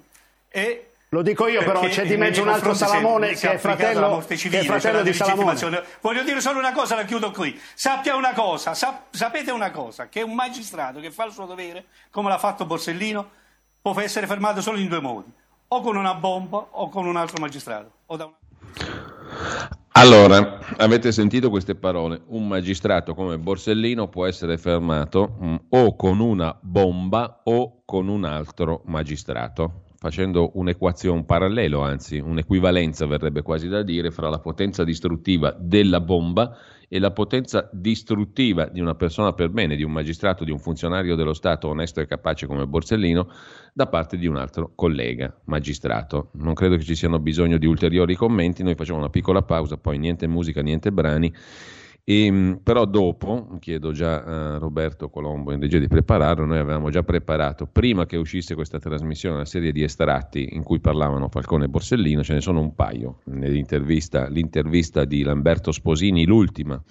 [0.50, 4.60] e lo dico io però, c'è di mezzo un altro Salamone che è fratello, civile,
[4.60, 5.82] che è fratello di Salamone.
[6.02, 7.58] Voglio dire solo una cosa, la chiudo qui.
[7.74, 11.86] Sappia una cosa, sap- sapete una cosa, che un magistrato che fa il suo dovere,
[12.10, 13.30] come l'ha fatto Borsellino,
[13.80, 15.32] può essere fermato solo in due modi,
[15.72, 17.90] o con una bomba o con un altro magistrato.
[18.06, 18.28] Una...
[19.92, 22.22] Allora, avete sentito queste parole?
[22.28, 28.08] Un magistrato come Borsellino può essere fermato mh, mm, o con una bomba o con
[28.08, 34.38] un altro magistrato facendo un'equazione, un parallelo, anzi un'equivalenza verrebbe quasi da dire, fra la
[34.38, 39.92] potenza distruttiva della bomba e la potenza distruttiva di una persona per bene, di un
[39.92, 43.28] magistrato, di un funzionario dello Stato onesto e capace come Borsellino,
[43.72, 46.30] da parte di un altro collega magistrato.
[46.34, 49.98] Non credo che ci siano bisogno di ulteriori commenti, noi facciamo una piccola pausa, poi
[49.98, 51.32] niente musica, niente brani
[52.10, 56.90] e, ehm, però dopo, chiedo già a Roberto Colombo in regia di prepararlo, noi avevamo
[56.90, 61.66] già preparato, prima che uscisse questa trasmissione, una serie di estratti in cui parlavano Falcone
[61.66, 66.82] e Borsellino, ce ne sono un paio, nell'intervista l'intervista di Lamberto Sposini, l'ultima,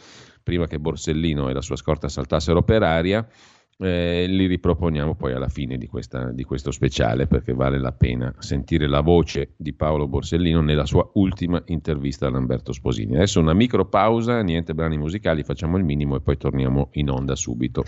[0.41, 3.27] prima che Borsellino e la sua scorta saltassero per aria,
[3.81, 8.33] eh, li riproponiamo poi alla fine di, questa, di, questo speciale perché vale la pena
[8.39, 13.15] sentire la voce di Paolo Borsellino nella sua ultima intervista a Lamberto Sposini.
[13.15, 17.35] Adesso una micro pausa, niente brani musicali, facciamo il minimo e poi torniamo in onda
[17.35, 17.85] subito.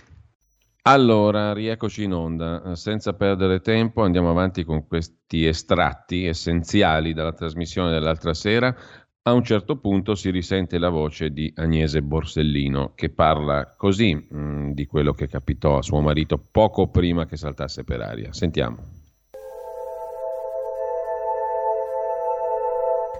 [0.83, 2.73] Allora, rieccoci in onda.
[2.75, 8.75] Senza perdere tempo andiamo avanti con questi estratti essenziali dalla trasmissione dell'altra sera.
[9.23, 14.35] A un certo punto si risente la voce di Agnese Borsellino che parla così mh,
[14.35, 18.33] mm, di quello che capitò a suo marito poco prima che saltasse per aria.
[18.33, 18.77] Sentiamo.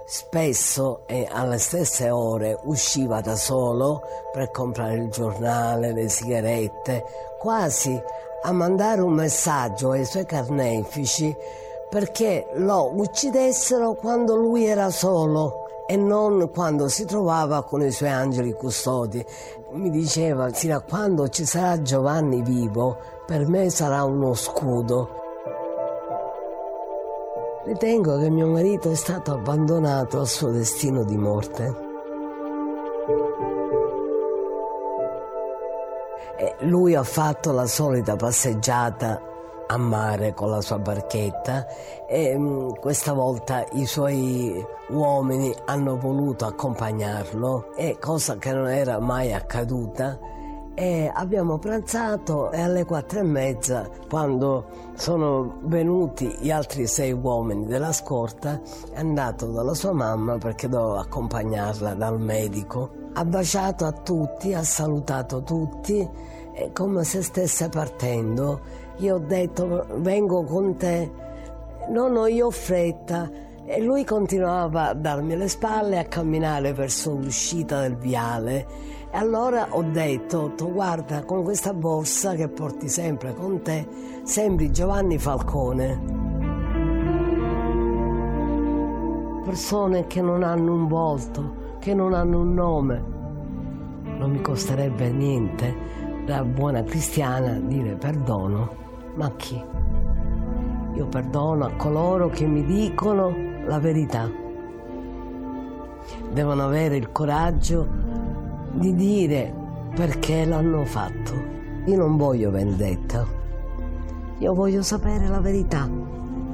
[0.04, 4.00] Spesso e alle stesse ore usciva da solo
[4.32, 7.04] per comprare il giornale, le sigarette,
[7.38, 7.96] quasi
[8.42, 11.32] a mandare un messaggio ai suoi carnefici
[11.88, 18.10] perché lo uccidessero quando lui era solo e non quando si trovava con i suoi
[18.10, 19.24] angeli custodi.
[19.72, 25.20] Mi diceva, fino a quando ci sarà Giovanni vivo, per me sarà uno scudo.
[27.64, 31.90] Ritengo che mio marito è stato abbandonato al suo destino di morte.
[36.36, 39.30] E lui ha fatto la solita passeggiata
[39.66, 41.66] a mare con la sua barchetta
[42.08, 48.98] e mm, questa volta i suoi uomini hanno voluto accompagnarlo, e cosa che non era
[49.00, 50.18] mai accaduta.
[50.74, 57.66] E abbiamo pranzato e alle quattro e mezza, quando sono venuti gli altri sei uomini
[57.66, 58.58] della scorta,
[58.90, 62.90] è andato dalla sua mamma perché doveva accompagnarla dal medico.
[63.12, 66.08] Ha baciato a tutti, ha salutato tutti,
[66.72, 68.60] come se stesse partendo
[69.02, 71.10] io ho detto vengo con te,
[71.88, 73.28] no no io ho fretta
[73.64, 78.66] e lui continuava a darmi le spalle e a camminare verso l'uscita del viale
[79.10, 83.86] e allora ho detto guarda con questa borsa che porti sempre con te
[84.22, 86.20] sembri Giovanni Falcone.
[89.44, 93.04] Persone che non hanno un volto, che non hanno un nome.
[94.18, 95.74] Non mi costerebbe niente
[96.24, 98.81] da buona cristiana dire perdono
[99.14, 99.62] ma chi?
[100.94, 103.34] Io perdono a coloro che mi dicono
[103.66, 104.30] la verità.
[106.32, 107.86] Devono avere il coraggio
[108.72, 109.54] di dire
[109.94, 111.32] perché l'hanno fatto.
[111.86, 113.26] Io non voglio vendetta,
[114.38, 115.88] io voglio sapere la verità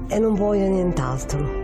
[0.08, 1.57] e non voglio nient'altro.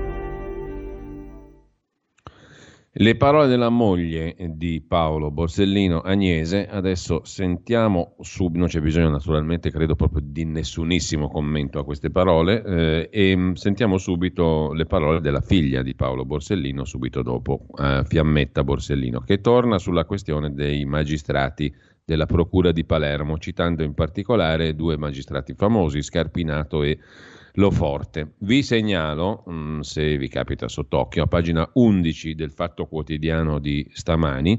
[2.96, 9.72] Le parole della moglie di Paolo Borsellino Agnese, adesso sentiamo subito, non c'è bisogno naturalmente
[9.72, 15.20] credo proprio di nessunissimo commento a queste parole, eh, e mm, sentiamo subito le parole
[15.20, 20.84] della figlia di Paolo Borsellino subito dopo, eh, Fiammetta Borsellino, che torna sulla questione dei
[20.84, 26.96] magistrati della Procura di Palermo, citando in particolare due magistrati famosi, Scarpinato e
[27.54, 28.34] lo forte.
[28.38, 34.58] Vi segnalo, mm, se vi capita sott'occhio, a pagina 11 del Fatto Quotidiano di stamani,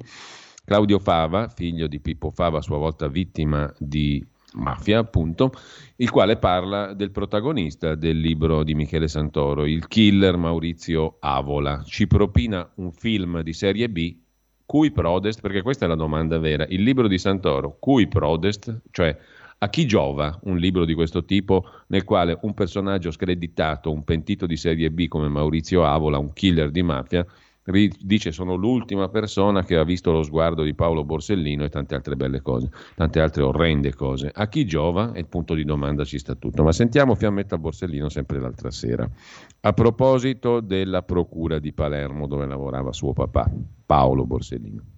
[0.64, 5.52] Claudio Fava, figlio di Pippo Fava, a sua volta vittima di mafia, appunto,
[5.98, 11.84] il quale parla del protagonista del libro di Michele Santoro, il killer Maurizio Avola.
[11.86, 14.18] Ci propina un film di serie B,
[14.66, 19.16] cui prodest, perché questa è la domanda vera, il libro di Santoro, cui prodest, cioè
[19.58, 24.46] a chi giova un libro di questo tipo nel quale un personaggio screditato, un pentito
[24.46, 27.26] di serie B come Maurizio Avola, un killer di mafia,
[28.00, 32.16] dice sono l'ultima persona che ha visto lo sguardo di Paolo Borsellino e tante altre
[32.16, 34.30] belle cose, tante altre orrende cose.
[34.32, 35.14] A chi giova?
[35.14, 36.62] E il punto di domanda ci sta tutto.
[36.62, 39.10] Ma sentiamo Fiammetta Borsellino sempre l'altra sera.
[39.62, 43.50] A proposito della procura di Palermo dove lavorava suo papà,
[43.86, 44.95] Paolo Borsellino.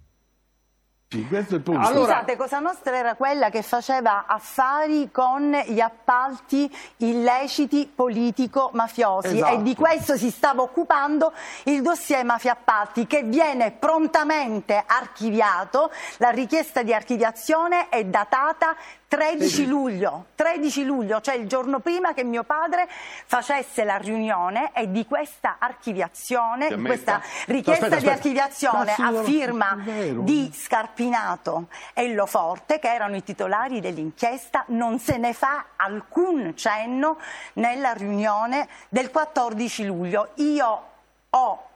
[1.10, 1.86] Questo è il punto.
[1.86, 9.54] Allora, Scusate, Cosa Nostra era quella che faceva affari con gli appalti illeciti politico-mafiosi esatto.
[9.54, 11.32] e di questo si stava occupando
[11.64, 15.90] il dossier mafia appalti che viene prontamente archiviato.
[16.18, 18.76] La richiesta di archiviazione è datata
[19.08, 24.90] 13 luglio, 13 luglio, cioè il giorno prima che mio padre facesse la riunione e
[24.90, 27.98] di questa archiviazione, di questa richiesta aspetta, aspetta.
[27.98, 29.82] di archiviazione a firma
[30.22, 37.18] di Scarpinato e Loforte, che erano i titolari dell'inchiesta, non se ne fa alcun cenno
[37.54, 40.32] nella riunione del 14 luglio.
[40.34, 40.82] Io
[41.30, 41.68] ho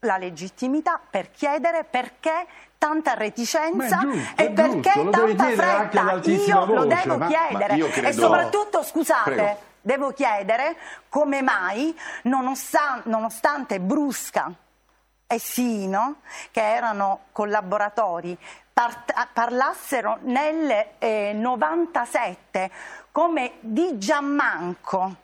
[0.00, 2.46] la legittimità per chiedere perché
[2.80, 6.20] tanta reticenza giusto, e perché tanta fretta?
[6.22, 8.08] Io voce, lo devo ma, chiedere ma credo...
[8.08, 9.58] e soprattutto, scusate, Prego.
[9.82, 10.76] devo chiedere
[11.10, 14.50] come mai, nonostante, nonostante Brusca
[15.26, 18.36] e Sino, che erano collaboratori,
[19.34, 22.70] parlassero nel eh, 97
[23.12, 25.16] come di Giammanco,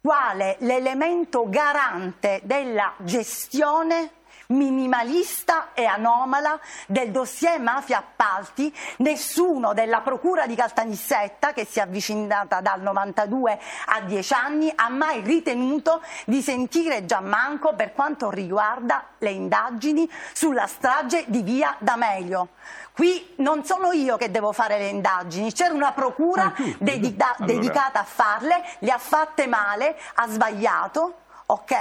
[0.00, 4.12] quale l'elemento garante della gestione
[4.48, 11.82] minimalista e anomala del dossier mafia appalti, nessuno della procura di Caltanissetta, che si è
[11.82, 19.04] avvicinata dal 92 a 10 anni, ha mai ritenuto di sentire Giammanco per quanto riguarda
[19.18, 22.48] le indagini sulla strage di via D'Amelio.
[22.92, 27.52] Qui non sono io che devo fare le indagini, c'era una procura dedica- allora.
[27.52, 31.72] dedicata a farle, le ha fatte male, ha sbagliato ok?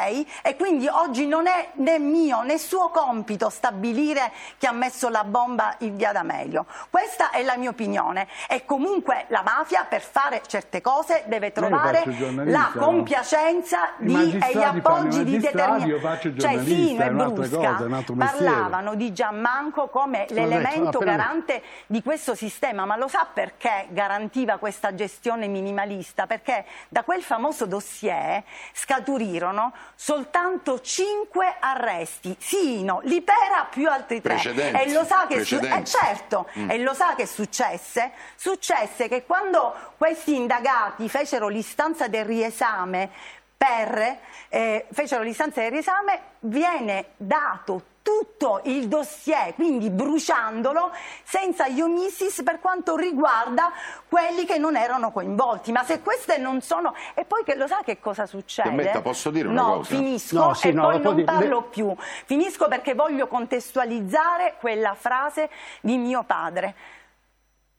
[0.44, 5.26] E quindi oggi non è né mio né suo compito stabilire chi ha messo la
[5.26, 6.66] bomba in via D'Amelio.
[6.90, 8.30] Questa è la mia opinione.
[8.48, 12.04] E comunque la mafia per fare certe cose deve trovare
[12.46, 16.40] la compiacenza di, e gli appoggi di determinati.
[16.40, 17.84] Cioè Sino e Brusca
[18.18, 24.96] parlavano di Giammanco come l'elemento garante di questo sistema, ma lo sa perché garantiva questa
[24.96, 26.26] gestione minimalista?
[26.26, 34.40] Perché da quel famoso dossier scaturirono furono soltanto cinque arresti, Sino, Lipera più altri tre.
[34.40, 36.70] E lo sa che, su- eh, certo, mm.
[36.70, 38.12] e lo sa che successe?
[38.36, 43.10] Successe che quando questi indagati fecero l'istanza del riesame
[43.58, 50.92] per, eh, fecero l'istanza del riesame, viene dato tutto il dossier, quindi bruciandolo,
[51.24, 53.70] senza gli omissis per quanto riguarda
[54.08, 55.74] quelli che non erano coinvolti.
[55.74, 56.96] Ma se queste non sono...
[57.14, 58.70] E poi che lo sa che cosa succede?
[58.70, 59.96] Metta, posso dire una no, cosa?
[59.96, 61.68] Finisco no, sì, e no, poi non parlo di...
[61.70, 61.94] più.
[61.98, 65.50] Finisco perché voglio contestualizzare quella frase
[65.82, 66.76] di mio padre.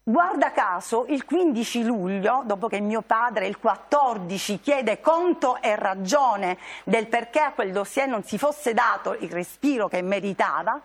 [0.08, 6.56] Guarda caso, il 15 luglio, dopo che mio padre il 14 chiede conto e ragione
[6.84, 10.80] del perché a quel dossier non si fosse dato il respiro che meritava,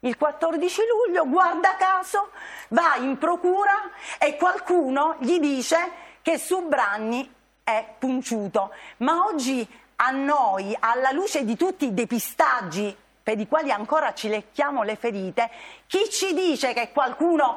[0.00, 2.32] il 14 luglio, guarda caso,
[2.68, 5.78] va in procura e qualcuno gli dice
[6.20, 7.32] che Subranni
[7.64, 8.72] è punciuto.
[8.98, 14.28] Ma oggi a noi, alla luce di tutti i depistaggi per i quali ancora ci
[14.28, 15.50] lecchiamo le ferite,
[15.86, 17.56] chi ci dice che qualcuno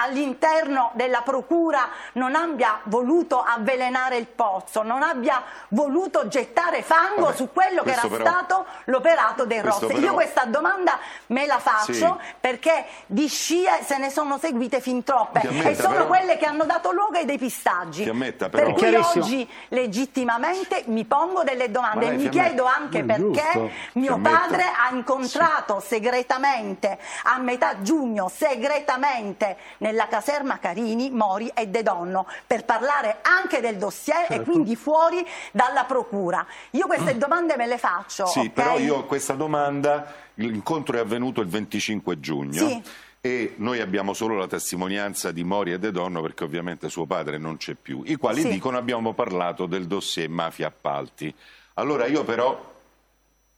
[0.00, 7.36] all'interno della procura non abbia voluto avvelenare il pozzo, non abbia voluto gettare fango Vabbè,
[7.36, 9.86] su quello che era però, stato l'operato dei Rossi.
[9.86, 9.98] Però...
[9.98, 12.34] Io questa domanda me la faccio sì.
[12.40, 16.06] perché di scie se ne sono seguite fin troppe ammetta, e sono però...
[16.06, 18.08] quelle che hanno dato luogo ai depistaggi.
[18.08, 18.72] Ammetta, però...
[18.72, 24.62] Per cui oggi legittimamente mi pongo delle domande e mi chiedo anche perché mio padre
[24.62, 25.88] ha incontrato sì.
[25.88, 29.56] segretamente a metà giugno, segretamente
[29.88, 34.34] nella caserma Carini, Mori e De Donno per parlare anche del dossier certo.
[34.34, 36.46] e quindi fuori dalla procura.
[36.72, 37.18] Io queste mm.
[37.18, 38.26] domande me le faccio.
[38.26, 38.50] Sì, okay?
[38.50, 42.66] però io questa domanda, l'incontro è avvenuto il 25 giugno.
[42.66, 42.82] Sì
[43.20, 47.36] e noi abbiamo solo la testimonianza di Mori e De Donno perché ovviamente suo padre
[47.36, 48.48] non c'è più, i quali sì.
[48.48, 51.34] dicono abbiamo parlato del dossier mafia appalti.
[51.74, 52.76] Allora io però,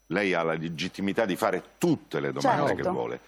[0.07, 2.81] lei ha la legittimità di fare tutte le domande certo.
[2.81, 3.19] che vuole,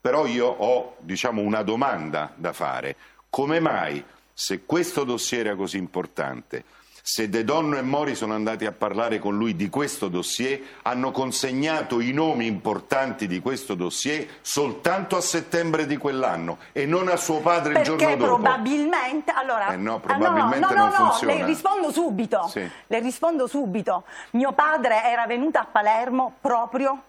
[0.00, 2.96] però io ho diciamo, una domanda da fare.
[3.28, 6.64] Come mai, se questo dossier era così importante,
[7.02, 11.10] se De Donno e Mori sono andati a parlare con lui di questo dossier, hanno
[11.10, 17.16] consegnato i nomi importanti di questo dossier soltanto a settembre di quell'anno e non a
[17.16, 18.34] suo padre Perché il giorno dopo.
[18.34, 21.34] probabilmente, allora, eh no, probabilmente ah, no, no, non no, funziona.
[21.34, 22.48] Le rispondo subito.
[22.48, 22.70] Sì.
[22.86, 24.04] Le rispondo subito.
[24.32, 27.02] Mio padre era venuto a Palermo proprio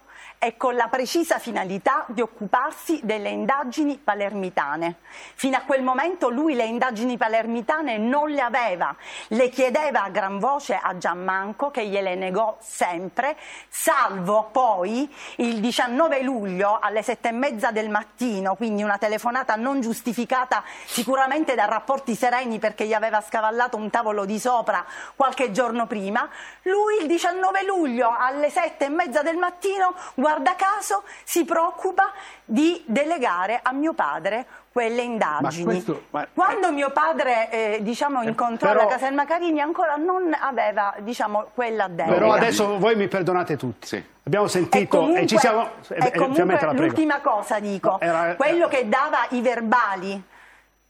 [0.44, 4.96] e con la precisa finalità di occuparsi delle indagini palermitane.
[5.36, 8.96] Fino a quel momento lui le indagini palermitane non le aveva,
[9.28, 13.38] le chiedeva a gran voce a Gianmanco che gliele negò sempre,
[13.70, 19.80] salvo poi il 19 luglio alle sette e mezza del mattino, quindi una telefonata non
[19.80, 24.84] giustificata sicuramente da rapporti sereni perché gli aveva scavallato un tavolo di sopra
[25.16, 26.28] qualche giorno prima,
[26.64, 32.12] lui il 19 luglio alle sette e mezza del mattino guarda caso si preoccupa
[32.44, 35.66] di delegare a mio padre quelle indagini.
[35.66, 36.28] Ma questo, ma...
[36.34, 38.84] Quando mio padre eh, diciamo, eh, incontrò però...
[38.84, 42.14] la caserma Carini ancora non aveva diciamo, quella delega.
[42.14, 43.88] Però adesso voi mi perdonate tutti.
[43.88, 44.04] Sì.
[44.24, 45.68] Abbiamo sentito e, comunque, e ci siamo...
[45.90, 48.36] E eh, comunque l'ultima cosa dico, era...
[48.36, 50.24] quello che dava i verbali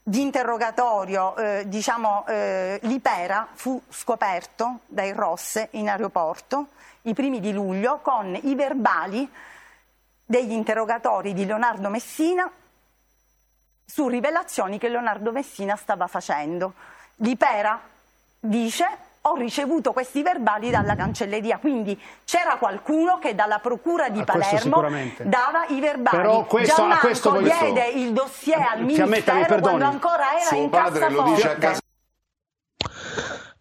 [0.04, 6.68] di interrogatorio, eh, diciamo, eh, l'Ipera fu scoperto dai Rosse in aeroporto
[7.04, 9.30] i primi di luglio con i verbali
[10.26, 12.49] degli interrogatori di Leonardo Messina
[13.86, 16.74] su rivelazioni che Leonardo Messina stava facendo.
[17.18, 17.80] L'Ipera
[18.39, 24.82] dice ho ricevuto questi verbali dalla cancelleria, quindi c'era qualcuno che dalla procura di Palermo
[25.24, 26.18] dava i verbali.
[26.18, 31.80] Però questo, Gianmarco questo diede il dossier al Ministero quando ancora era Suo in cassaforte.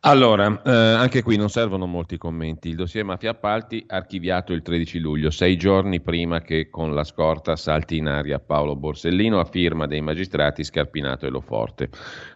[0.03, 2.71] Allora, eh, anche qui non servono molti commenti.
[2.71, 7.55] Il dossier Mafia Appalti archiviato il 13 luglio, sei giorni prima che con la scorta
[7.55, 11.91] salti in aria Paolo Borsellino a firma dei magistrati Scarpinato e Loforte.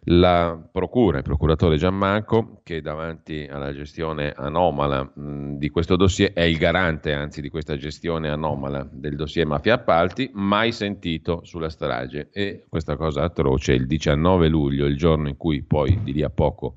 [0.08, 6.42] La procura, il procuratore Giammanco, che davanti alla gestione anomala mh, di questo dossier è
[6.42, 12.28] il garante anzi di questa gestione anomala del dossier Mafia Appalti, mai sentito sulla strage.
[12.30, 16.28] E questa cosa atroce, il 19 luglio, il giorno in cui poi di lì a
[16.28, 16.74] poco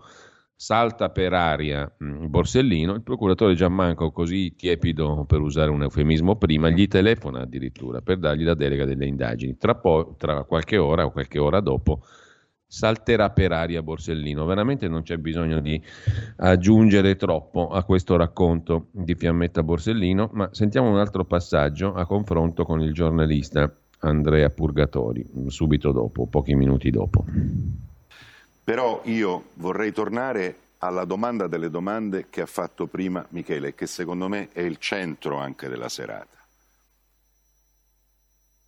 [0.59, 6.69] salta per aria mm, Borsellino, il procuratore Giammanco, così tiepido per usare un eufemismo prima,
[6.69, 9.55] gli telefona addirittura per dargli la delega delle indagini.
[9.55, 12.01] Tra, po- tra qualche ora o qualche ora dopo
[12.65, 14.45] salterà per aria Borsellino.
[14.45, 15.79] Veramente non c'è bisogno di
[16.37, 22.65] aggiungere troppo a questo racconto di Fiammetta Borsellino, ma sentiamo un altro passaggio a confronto
[22.65, 27.23] con il giornalista Andrea Purgatori, subito dopo, pochi minuti dopo.
[28.67, 34.27] Però io vorrei tornare alla domanda delle domande che ha fatto prima Michele, che secondo
[34.27, 36.37] me è il centro anche della serata.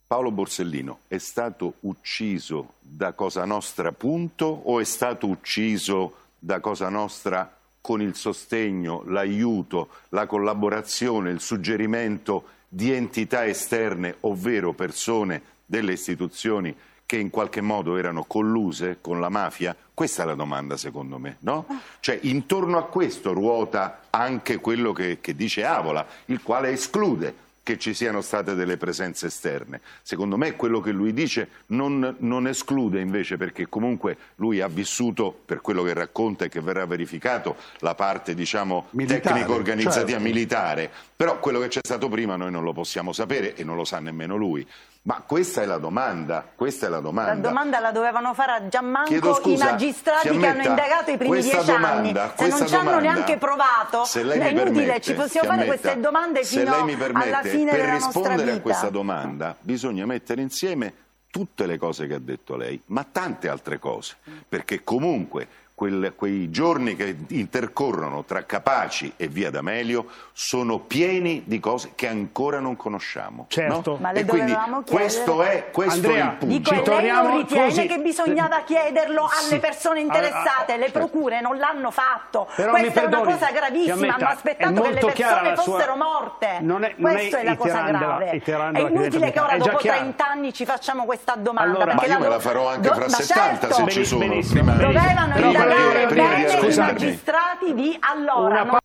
[0.08, 6.88] Paolo Borsellino è stato ucciso da Cosa Nostra punto o è stato ucciso da Cosa
[6.88, 15.92] Nostra con il sostegno, l'aiuto, la collaborazione, il suggerimento di entità esterne, ovvero persone delle
[15.92, 16.74] istituzioni
[17.10, 19.76] che in qualche modo erano colluse con la mafia?
[19.96, 21.66] Questa è la domanda secondo me, no?
[22.02, 27.80] Cioè intorno a questo ruota anche quello che, che dice Avola, il quale esclude che
[27.80, 29.82] ci siano state delle presenze esterne.
[30.04, 35.36] Secondo me quello che lui dice non, non esclude invece perché comunque lui ha vissuto,
[35.46, 40.24] per quello che racconta e che verrà verificato, la parte diciamo, tecnico-organizzativa certo.
[40.24, 43.84] militare, però quello che c'è stato prima noi non lo possiamo sapere e non lo
[43.84, 44.68] sa nemmeno lui.
[45.02, 47.34] Ma questa è la domanda, questa è la domanda.
[47.34, 51.42] La domanda la dovevano fare a Gianmanco scusa, i magistrati che hanno indagato i primi
[51.42, 52.32] dieci domanda, anni.
[52.36, 56.76] Se non ci hanno neanche provato, è inutile, permette, ci possiamo fare queste domande fino
[56.76, 58.30] alla fine della nostra vita.
[58.30, 60.94] Per rispondere a questa domanda bisogna mettere insieme
[61.32, 65.48] tutte le cose che ha detto lei, ma tante altre cose, perché comunque
[65.80, 72.06] quel, quei giorni che intercorrono tra Capaci e Via D'Amelio sono pieni di cose che
[72.10, 73.46] ancora non conosciamo.
[73.48, 73.92] Certo.
[73.92, 73.98] No?
[74.02, 76.46] Ma le e quindi dovevamo questo è, questo Andrea, è il punto.
[76.58, 77.88] Dico, lei torniamo non ritiene così.
[77.88, 79.60] che bisognava chiederlo alle Sì.
[79.60, 82.50] persone interessate, le procure non l'hanno fatto.
[82.58, 85.96] Però mi Questa è una cosa gravissima, hanno aspettato che le persone la sua- fossero
[85.96, 86.58] morte.
[86.60, 88.30] Non è- non Questa è è la cosa grave.
[88.32, 89.98] È inutile che ora dopo chiaro.
[90.00, 91.70] 30 anni ci facciamo questa domanda.
[91.74, 94.26] Allora, Ma io me do- la farò anche fra ma 70 se certo, ci sono.
[94.26, 96.92] Dovevano Però indagare prima- prima di- bene i scusate.
[96.94, 98.80] magistrati di allora.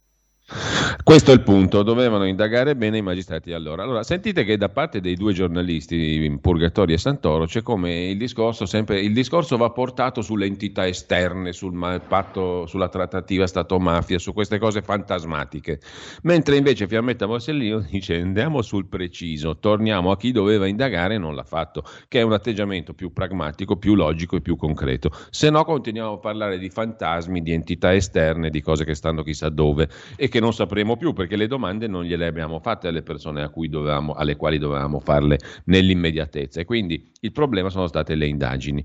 [1.04, 3.82] Questo è il punto, dovevano indagare bene i magistrati allora.
[3.82, 8.64] Allora, sentite che da parte dei due giornalisti, Purgatori e Santoro, c'è come il discorso
[8.64, 14.58] sempre, il discorso va portato sulle entità esterne, sul patto, sulla trattativa Stato-mafia, su queste
[14.58, 15.78] cose fantasmatiche.
[16.22, 21.34] Mentre invece Fiammetta Borsellino dice andiamo sul preciso, torniamo a chi doveva indagare e non
[21.34, 25.10] l'ha fatto, che è un atteggiamento più pragmatico, più logico e più concreto.
[25.28, 29.50] Se no continuiamo a parlare di fantasmi, di entità esterne, di cose che stanno chissà
[29.50, 29.86] dove
[30.16, 34.12] e che non sapremo più perché le domande non gliele abbiamo fatte alle persone dovevamo,
[34.12, 38.84] alle quali dovevamo farle nell'immediatezza e quindi il problema sono state le indagini.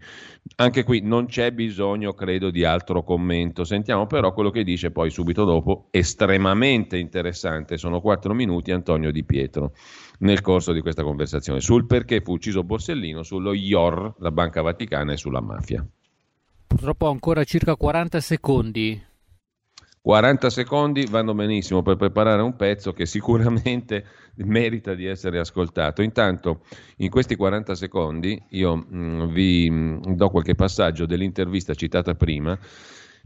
[0.55, 3.63] Anche qui non c'è bisogno, credo, di altro commento.
[3.63, 9.23] Sentiamo però quello che dice poi subito dopo, estremamente interessante, sono quattro minuti, Antonio Di
[9.23, 9.73] Pietro,
[10.19, 15.13] nel corso di questa conversazione, sul perché fu ucciso Borsellino, sullo IOR, la Banca Vaticana
[15.13, 15.85] e sulla mafia.
[16.67, 19.07] Purtroppo ancora circa 40 secondi.
[20.01, 24.05] 40 secondi vanno benissimo per preparare un pezzo che sicuramente
[24.45, 26.01] merita di essere ascoltato.
[26.01, 26.61] Intanto,
[26.97, 32.57] in questi 40 secondi, io mh, vi mh, do qualche passaggio dell'intervista citata prima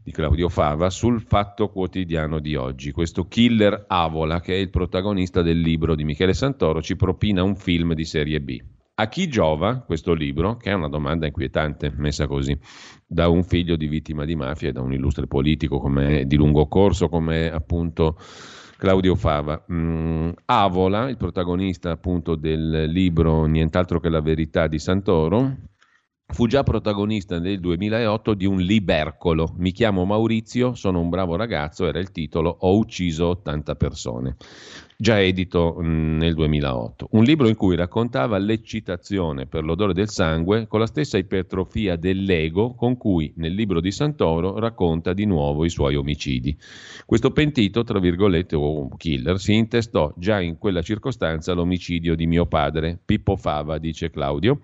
[0.04, 2.92] di Claudio Fava sul Fatto Quotidiano di oggi.
[2.92, 7.56] Questo killer Avola, che è il protagonista del libro di Michele Santoro, ci propina un
[7.56, 8.62] film di serie B.
[8.96, 10.56] A chi giova questo libro?
[10.56, 12.56] Che è una domanda inquietante, messa così,
[13.08, 16.68] da un figlio di vittima di mafia e da un illustre politico come, di lungo
[16.68, 18.20] corso come appunto
[18.78, 19.66] Claudio Fava.
[19.72, 25.56] Mm, Avola, il protagonista appunto del libro Nient'altro che la verità di Santoro,
[26.28, 29.54] fu già protagonista nel 2008 di un libercolo.
[29.58, 34.36] Mi chiamo Maurizio, sono un bravo ragazzo, era il titolo Ho ucciso 80 persone,
[35.04, 37.10] già edito mh, nel 2008.
[37.12, 42.74] Un libro in cui raccontava l'eccitazione per l'odore del sangue con la stessa ipertrofia dell'ego
[42.74, 46.58] con cui nel libro di Santoro racconta di nuovo i suoi omicidi.
[47.06, 52.46] Questo pentito, tra virgolette, o killer, si intestò già in quella circostanza l'omicidio di mio
[52.46, 54.62] padre, Pippo Fava, dice Claudio.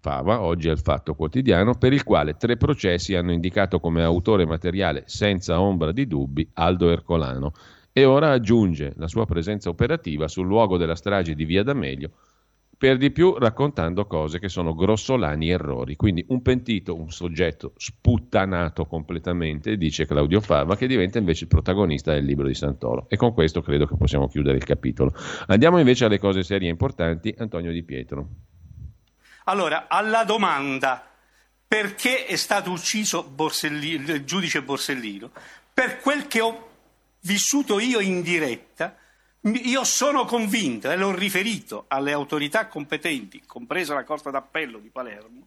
[0.00, 5.04] Fava, oggi al Fatto Quotidiano, per il quale tre processi hanno indicato come autore materiale
[5.06, 7.52] senza ombra di dubbi Aldo Ercolano
[7.98, 12.10] e ora aggiunge la sua presenza operativa sul luogo della strage di Via D'Amelio,
[12.78, 15.96] per di più raccontando cose che sono grossolani errori.
[15.96, 22.12] Quindi un pentito, un soggetto sputtanato completamente, dice Claudio Fava, che diventa invece il protagonista
[22.12, 23.06] del libro di Santoro.
[23.08, 25.12] E con questo credo che possiamo chiudere il capitolo.
[25.48, 27.34] Andiamo invece alle cose serie e importanti.
[27.36, 28.28] Antonio Di Pietro.
[29.46, 31.04] Allora, alla domanda
[31.66, 35.32] perché è stato ucciso Borsellino, il giudice Borsellino,
[35.74, 36.67] per quel che ho
[37.28, 38.96] vissuto io in diretta,
[39.42, 45.46] io sono convinto, e l'ho riferito alle autorità competenti, compresa la Corte d'Appello di Palermo,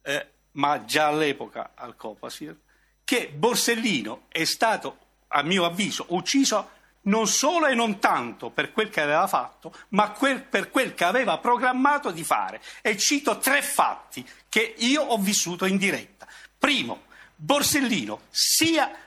[0.00, 2.58] eh, ma già all'epoca al Copasir,
[3.04, 4.98] che Borsellino è stato,
[5.28, 10.12] a mio avviso, ucciso non solo e non tanto per quel che aveva fatto, ma
[10.12, 12.62] quel, per quel che aveva programmato di fare.
[12.80, 16.26] E cito tre fatti che io ho vissuto in diretta.
[16.56, 19.01] Primo, Borsellino, sia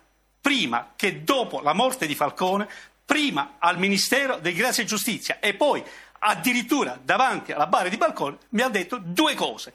[0.45, 2.69] prima che dopo la morte di Falcone,
[3.03, 5.83] prima al Ministero di Grazia e Giustizia e poi
[6.19, 9.73] addirittura davanti alla bara di balcone, mi ha detto due cose.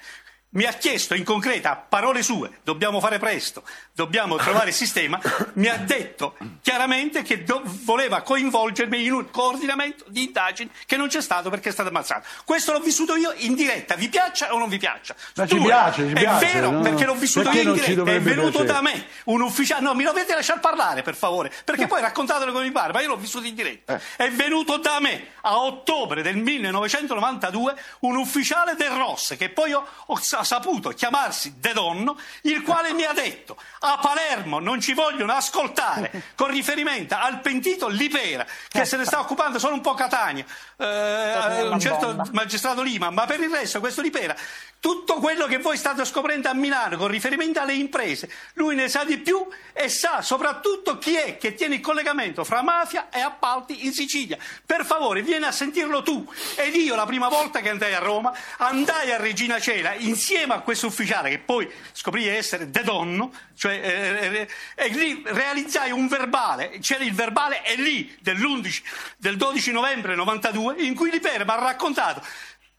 [0.53, 3.63] Mi ha chiesto in concreta, a parole sue, dobbiamo fare presto,
[3.95, 5.21] dobbiamo trovare il sistema,
[5.55, 11.07] mi ha detto chiaramente che do- voleva coinvolgermi in un coordinamento di indagini che non
[11.07, 12.27] c'è stato perché è stato ammazzato.
[12.45, 15.15] Questo l'ho vissuto io in diretta, vi piaccia o non vi piaccia?
[15.37, 16.81] Ma ci piace, ci è piace, vero, no?
[16.81, 18.73] perché l'ho vissuto Perché io in diretta, è venuto piacere?
[18.73, 22.65] da me un ufficiale, no, mi dovete lasciar parlare per favore, perché poi raccontatelo come
[22.65, 24.01] mi pare, ma io l'ho vissuto in diretta.
[24.17, 29.87] È venuto da me a ottobre del 1992 un ufficiale del ROS che poi ho,
[30.07, 34.95] ho ha saputo chiamarsi De Donno, il quale mi ha detto a Palermo non ci
[34.95, 39.95] vogliono ascoltare con riferimento al pentito Lipera, che se ne sta occupando solo un po'
[39.95, 40.45] Catania,
[40.77, 44.37] eh, un certo magistrato Lima, ma per il resto questo Lipera
[44.81, 49.05] tutto quello che voi state scoprendo a Milano con riferimento alle imprese, lui ne sa
[49.05, 53.85] di più e sa soprattutto chi è che tiene il collegamento fra mafia e appalti
[53.85, 54.39] in Sicilia.
[54.65, 56.27] Per favore, vieni a sentirlo tu.
[56.57, 60.61] Ed io la prima volta che andai a Roma andai a Regina Cela insieme a
[60.61, 66.07] questo ufficiale che poi scoprì essere De Donno, cioè, eh, eh, e lì realizzai un
[66.09, 68.83] verbale, c'era il verbale è lì dell'11,
[69.17, 72.23] del 12 novembre 92 in cui Lipere mi ha raccontato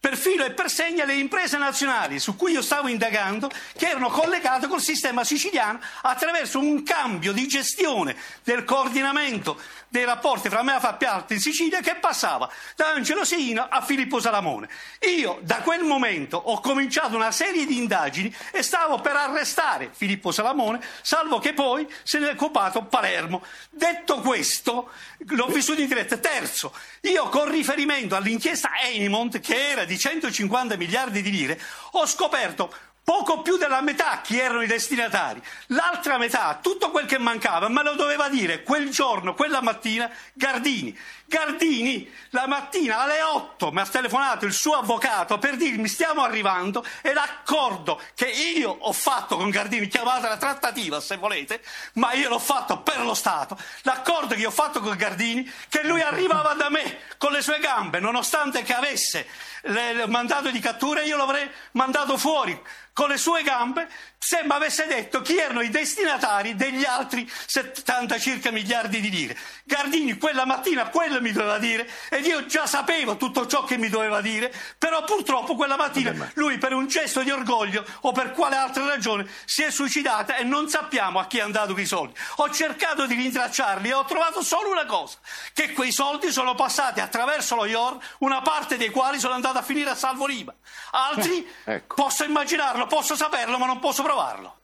[0.02, 4.10] per filo e per segna le imprese nazionali su cui io stavo indagando che erano
[4.10, 9.60] collegate col sistema siciliano attraverso un cambio di gestione del coordinamento
[9.92, 14.22] dei rapporti fra me e Fappiarte in Sicilia che passava da Angelo Seino a Filippo
[14.22, 14.70] Salamone.
[15.18, 20.32] Io da quel momento ho cominciato una serie di indagini e stavo per arrestare Filippo
[20.32, 23.44] Salamone, salvo che poi se ne è occupato Palermo.
[23.70, 26.18] Detto questo, l'ho vissuto in diretta.
[26.18, 31.60] Terzo, io con riferimento all'inchiesta Enimont, che era di 150 miliardi di lire,
[31.92, 32.74] ho scoperto
[33.04, 35.42] poco più della metà chi erano i destinatari.
[35.68, 40.98] L'altra metà, tutto quel che mancava, me lo doveva dire quel giorno, quella mattina, Gardini.
[41.32, 46.86] Gardini la mattina alle 8 mi ha telefonato il suo avvocato per dirmi stiamo arrivando
[47.02, 51.64] e l'accordo che io ho fatto con Gardini, chiamatela trattativa se volete,
[51.94, 56.02] ma io l'ho fatto per lo Stato, l'accordo che ho fatto con Gardini che lui
[56.02, 59.26] arrivava da me con le sue gambe, nonostante che avesse
[59.64, 62.60] il mandato di cattura, io l'avrei mandato fuori
[62.94, 63.88] con le sue gambe
[64.24, 69.36] se mi avesse detto chi erano i destinatari degli altri 70 circa miliardi di lire.
[69.64, 73.90] Gardini quella mattina quello mi doveva dire ed io già sapevo tutto ciò che mi
[73.90, 78.58] doveva dire, però purtroppo quella mattina lui per un gesto di orgoglio o per quale
[78.58, 82.14] altra ragione si è suicidato e non sappiamo a chi è andato quei soldi.
[82.36, 85.18] Ho cercato di rintracciarli e ho trovato solo una cosa,
[85.52, 89.64] che quei soldi sono passati attraverso lo IOR, una parte dei quali sono andati a
[89.64, 90.54] finire a Salvo Lima.
[90.92, 91.96] Altri, eh, ecco.
[91.96, 94.60] posso immaginarlo, posso saperlo, ma non posso provarlo.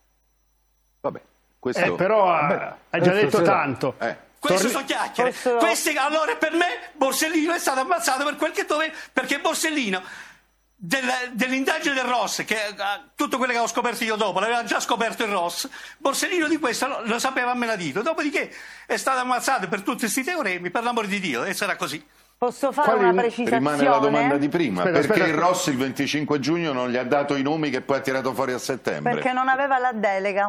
[1.02, 1.22] Vabbè,
[1.60, 1.84] questo...
[1.84, 3.96] Eh, però Vabbè, hai già detto tanto.
[4.00, 4.26] Eh.
[4.40, 5.32] Queste sono chiacchiere.
[5.32, 5.56] Posso...
[5.58, 10.02] Queste, allora per me Borsellino è stato ammazzato per quel che doveva, perché Borsellino
[10.76, 14.80] del, dell'indagine del Ross, che uh, tutto quello che ho scoperto io dopo, l'aveva già
[14.80, 15.68] scoperto il Ross,
[15.98, 18.02] Borsellino di questo lo, lo sapeva a menadito.
[18.02, 18.54] Dopodiché
[18.86, 22.06] è stato ammazzato per tutti questi teoremi, per l'amore di Dio, e sarà così.
[22.38, 23.58] Posso fare Quali, una precisazione?
[23.58, 25.30] Rimane la domanda di prima, aspetta, perché aspetta.
[25.32, 28.32] il Ross il 25 giugno non gli ha dato i nomi che poi ha tirato
[28.36, 29.14] fuori a settembre?
[29.14, 30.48] Perché non aveva la delega.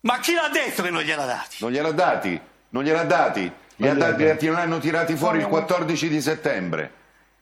[0.00, 1.56] Ma chi l'ha detto che non gliel'ha dati?
[1.60, 3.52] Non gliel'ha dati, non gliel'ha dati.
[3.80, 6.90] Gli, ha dati, non hanno tirati fuori il 14 di settembre.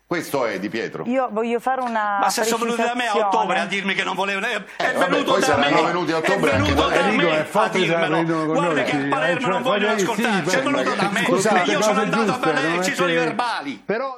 [0.06, 1.04] Questo è Di Pietro.
[1.06, 2.18] Io voglio fare una.
[2.20, 4.46] Ma se sono venuti da me a ottobre a dirmi che non volevano.
[4.46, 5.82] È, eh, venuto vabbè, da me.
[5.82, 8.46] venuti a ottobre è venuto da me è a dirmelo.
[8.46, 10.46] Guarda che a Palermo non vogliono ascoltare.
[10.46, 11.24] C'è venuto da me.
[11.24, 13.82] Scusate, io sono andato a Palermo e ci sono i verbali.
[13.84, 14.16] Però.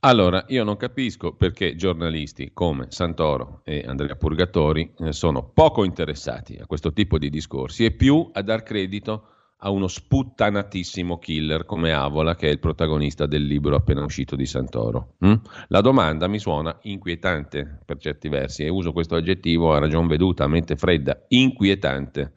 [0.00, 6.58] Allora, io non capisco perché giornalisti come Santoro e Andrea Purgatori eh, sono poco interessati
[6.60, 9.28] a questo tipo di discorsi e più a dar credito
[9.64, 14.44] a uno sputtanatissimo killer come Avola, che è il protagonista del libro appena uscito di
[14.44, 15.14] Santoro.
[15.24, 15.34] Mm?
[15.68, 20.44] La domanda mi suona inquietante per certi versi e uso questo aggettivo a ragion veduta,
[20.44, 22.32] a mente fredda, inquietante,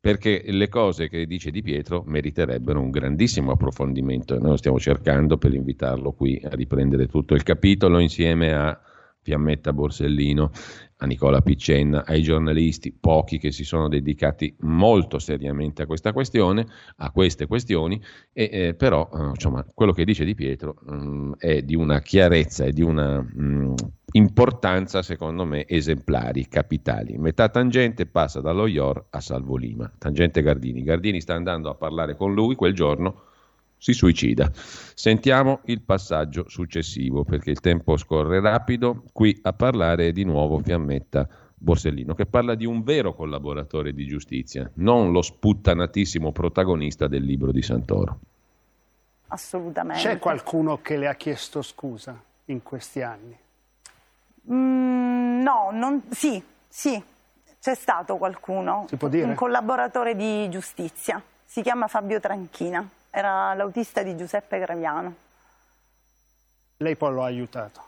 [0.00, 4.80] perché le cose che dice Di Pietro meriterebbero un grandissimo approfondimento e noi lo stiamo
[4.80, 8.80] cercando per invitarlo qui a riprendere tutto il capitolo insieme a
[9.20, 10.50] Fiammetta Borsellino
[11.02, 16.64] a Nicola Piccenna, ai giornalisti, pochi che si sono dedicati molto seriamente a questa questione,
[16.98, 18.00] a queste questioni,
[18.32, 22.00] e, eh, però eh, insomma, quello che dice Di Pietro mh, mm, è di una
[22.00, 23.74] chiarezza e di una mh, mm,
[24.12, 27.18] importanza, secondo me, esemplari, capitali.
[27.18, 30.84] Metà tangente passa dallo IOR a Salvo Lima, tangente Gardini.
[30.84, 33.30] Gardini sta andando a parlare con lui quel giorno
[33.82, 34.48] si suicida.
[34.94, 39.02] Sentiamo il passaggio successivo perché il tempo scorre rapido.
[39.12, 44.70] Qui a parlare di nuovo Fiammetta Borsellino, che parla di un vero collaboratore di giustizia,
[44.74, 48.20] non lo sputtanatissimo protagonista del libro di Santoro.
[49.26, 50.00] Assolutamente.
[50.00, 53.36] C'è qualcuno che le ha chiesto scusa in questi anni?
[54.48, 57.02] Mm, no, non, sì, sì,
[57.60, 59.24] c'è stato qualcuno, si può dire?
[59.24, 65.14] un collaboratore di giustizia, si chiama Fabio Tranchina era l'autista di Giuseppe Graviano.
[66.78, 67.82] Lei poi lo ha aiutato?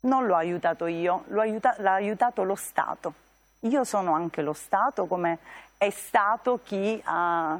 [0.00, 3.14] Non l'ho aiutato io, aiuta l'ha aiutato lo Stato.
[3.60, 5.38] Io sono anche lo Stato come
[5.78, 7.58] è stato chi ha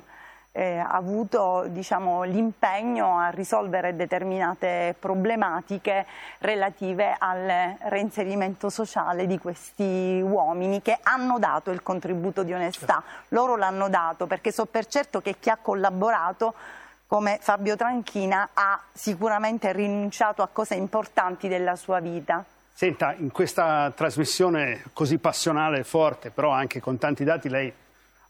[0.57, 6.07] eh, avuto diciamo, l'impegno a risolvere determinate problematiche
[6.39, 13.03] relative al reinserimento sociale di questi uomini che hanno dato il contributo di onestà.
[13.29, 16.55] Loro l'hanno dato perché so per certo che chi ha collaborato
[17.07, 22.43] come Fabio Tranchina ha sicuramente rinunciato a cose importanti della sua vita.
[22.73, 27.73] Senta, in questa trasmissione così passionale e forte, però anche con tanti dati, lei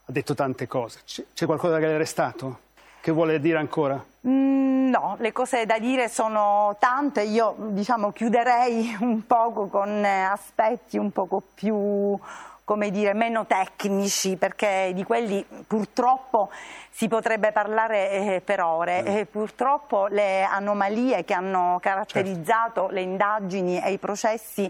[0.09, 1.01] ha detto tante cose.
[1.03, 2.59] C'è qualcosa che le è restato?
[3.01, 4.01] Che vuole dire ancora?
[4.25, 7.23] Mm, no, le cose da dire sono tante.
[7.23, 12.17] Io diciamo, chiuderei un poco con eh, aspetti un poco più
[12.63, 16.49] come dire, meno tecnici, perché di quelli purtroppo
[16.89, 19.03] si potrebbe parlare eh, per ore.
[19.03, 22.93] Eh, purtroppo le anomalie che hanno caratterizzato certo.
[22.93, 24.69] le indagini e i processi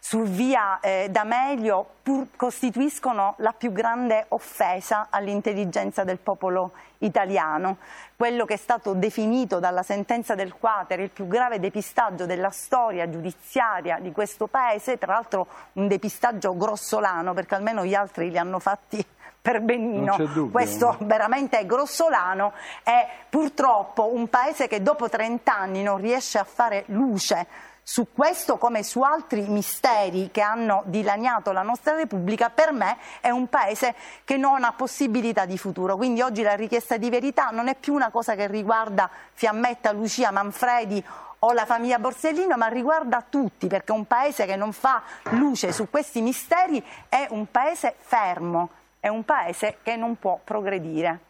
[0.00, 7.78] su via eh, D'Amelio pur, costituiscono la più grande offesa all'intelligenza del popolo italiano,
[8.16, 13.08] quello che è stato definito dalla sentenza del Quater il più grave depistaggio della storia
[13.08, 18.58] giudiziaria di questo Paese, tra l'altro un depistaggio grossolano perché almeno gli altri li hanno
[18.58, 19.04] fatti
[19.40, 20.16] per benino,
[20.50, 26.44] questo veramente è grossolano, è purtroppo un paese che dopo 30 anni non riesce a
[26.44, 27.46] fare luce
[27.90, 33.30] su questo come su altri misteri che hanno dilaniato la nostra Repubblica, per me è
[33.30, 35.96] un paese che non ha possibilità di futuro.
[35.96, 40.30] Quindi oggi la richiesta di verità non è più una cosa che riguarda Fiammetta, Lucia,
[40.30, 41.02] Manfredi
[41.38, 45.88] o la famiglia Borsellino, ma riguarda tutti, perché un paese che non fa luce su
[45.88, 48.68] questi misteri è un paese fermo,
[49.00, 51.27] è un paese che non può progredire.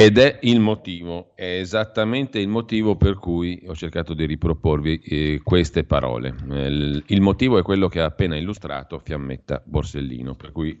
[0.00, 5.40] Ed è il motivo, è esattamente il motivo per cui ho cercato di riproporvi eh,
[5.44, 6.34] queste parole.
[6.50, 10.78] Eh, il motivo è quello che ha appena illustrato Fiammetta Borsellino, per cui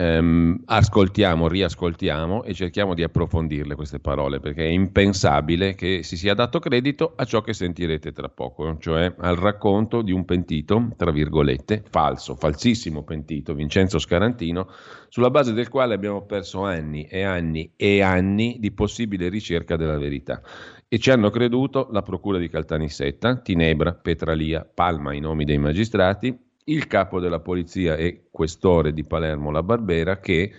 [0.00, 6.32] ehm, ascoltiamo, riascoltiamo e cerchiamo di approfondirle queste parole, perché è impensabile che si sia
[6.32, 11.10] dato credito a ciò che sentirete tra poco, cioè al racconto di un pentito, tra
[11.10, 14.68] virgolette, falso, falsissimo pentito, Vincenzo Scarantino,
[15.08, 19.98] sulla base del quale abbiamo perso anni e anni e anni di possibile ricerca della
[19.98, 20.40] verità.
[20.88, 26.36] E ci hanno creduto la Procura di Caltanissetta, Tinebra, Petralia, Palma, i nomi dei magistrati,
[26.64, 30.52] il capo della polizia e questore di Palermo La Barbera che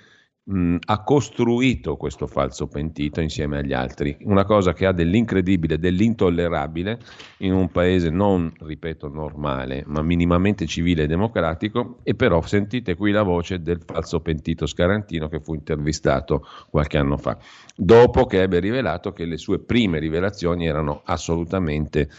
[0.44, 7.00] mh, ha costruito questo falso pentito insieme agli altri, una cosa che ha dell'incredibile, dell'intollerabile
[7.40, 12.00] in un paese non, ripeto, normale, ma minimamente civile e democratico.
[12.04, 17.18] E però sentite qui la voce del falso pentito Scarantino che fu intervistato qualche anno
[17.18, 17.38] fa,
[17.76, 22.10] dopo che ebbe rivelato che le sue prime rivelazioni erano assolutamente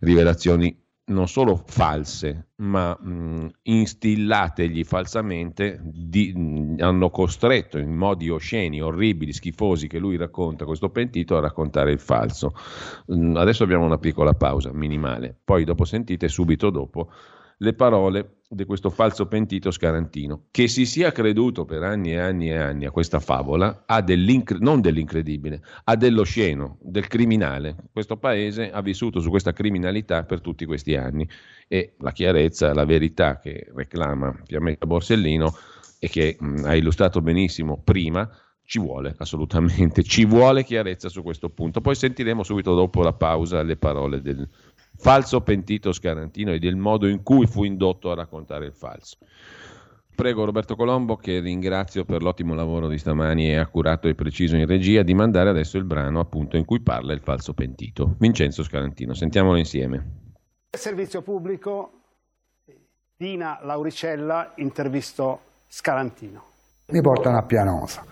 [0.00, 0.76] rivelazioni
[1.10, 9.32] non solo false, ma mh, instillategli falsamente, di, mh, hanno costretto in modi osceni, orribili,
[9.32, 12.54] schifosi che lui racconta, questo pentito, a raccontare il falso.
[13.06, 17.10] Mh, adesso abbiamo una piccola pausa minimale, poi dopo sentite subito dopo
[17.62, 20.46] le parole di questo falso pentito scarantino.
[20.50, 24.04] Che si sia creduto per anni e anni e anni a questa favola ha
[24.58, 27.76] non dell'incredibile, ha dell'osceno, del criminale.
[27.92, 31.28] Questo paese ha vissuto su questa criminalità per tutti questi anni
[31.68, 35.54] e la chiarezza, la verità che reclama Fiammetta Borsellino
[35.98, 38.28] e che mh, ha illustrato benissimo prima,
[38.64, 41.80] ci vuole assolutamente, ci vuole chiarezza su questo punto.
[41.80, 44.48] Poi sentiremo subito dopo la pausa le parole del
[45.00, 49.16] falso pentito Scarantino e del modo in cui fu indotto a raccontare il falso.
[50.14, 54.66] Prego Roberto Colombo, che ringrazio per l'ottimo lavoro di stamani e accurato e preciso in
[54.66, 58.16] regia, di mandare adesso il brano appunto in cui parla il falso pentito.
[58.18, 60.34] Vincenzo Scarantino, sentiamolo insieme.
[60.70, 61.92] Servizio pubblico,
[63.16, 66.42] Dina Lauricella intervistò Scarantino.
[66.88, 68.04] Mi portano a Pianosa,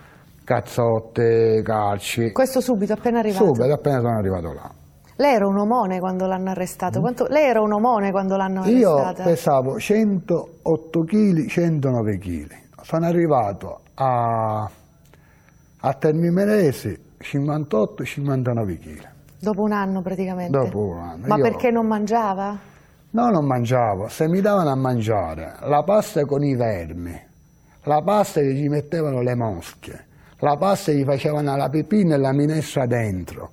[0.45, 2.32] cazzotte, calci.
[2.32, 3.45] Questo subito, appena arrivato?
[3.45, 4.77] Subito, appena sono arrivato là.
[5.20, 7.00] Lei era un omone quando l'hanno arrestato.
[7.00, 7.02] Mm.
[7.02, 7.26] Quanto...
[7.28, 9.22] Lei era un omone quando l'hanno arrestato?
[9.22, 12.56] Io pesavo 108 kg, 109 kg.
[12.82, 14.70] Sono arrivato a,
[15.80, 19.08] a Termimelesi 58-59 kg.
[19.40, 20.56] Dopo un anno praticamente?
[20.56, 21.26] Dopo un anno.
[21.26, 21.42] Ma Io...
[21.42, 22.56] perché non mangiava?
[23.10, 24.06] No, non mangiavo.
[24.06, 27.20] Se mi davano a mangiare la pasta con i vermi,
[27.82, 30.06] la pasta che gli mettevano le mosche,
[30.38, 33.50] la pasta che gli facevano la pipina e la minestra dentro,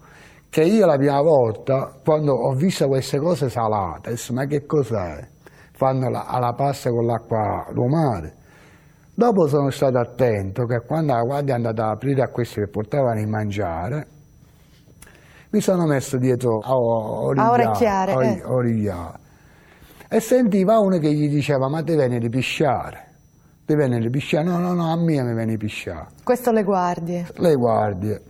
[0.55, 5.27] che io la prima volta, quando ho visto queste cose salate, ho ma che cos'è?
[5.73, 8.33] Fanno la, alla pasta con l'acqua lumare.
[9.13, 12.69] Dopo sono stato attento che quando la guardia è andata ad aprire a questi che
[12.69, 14.07] portavano il mangiare,
[15.49, 18.13] mi sono messo dietro a, a orecchiare.
[18.13, 18.41] A eh.
[20.07, 23.07] E sentiva uno che gli diceva, ma te vieni di pisciare.
[23.65, 24.45] Ti viene pisciare?
[24.45, 26.07] No, no, no, a me mi viene pisciare.
[26.23, 27.27] Questo le guardie.
[27.33, 28.21] Le guardie.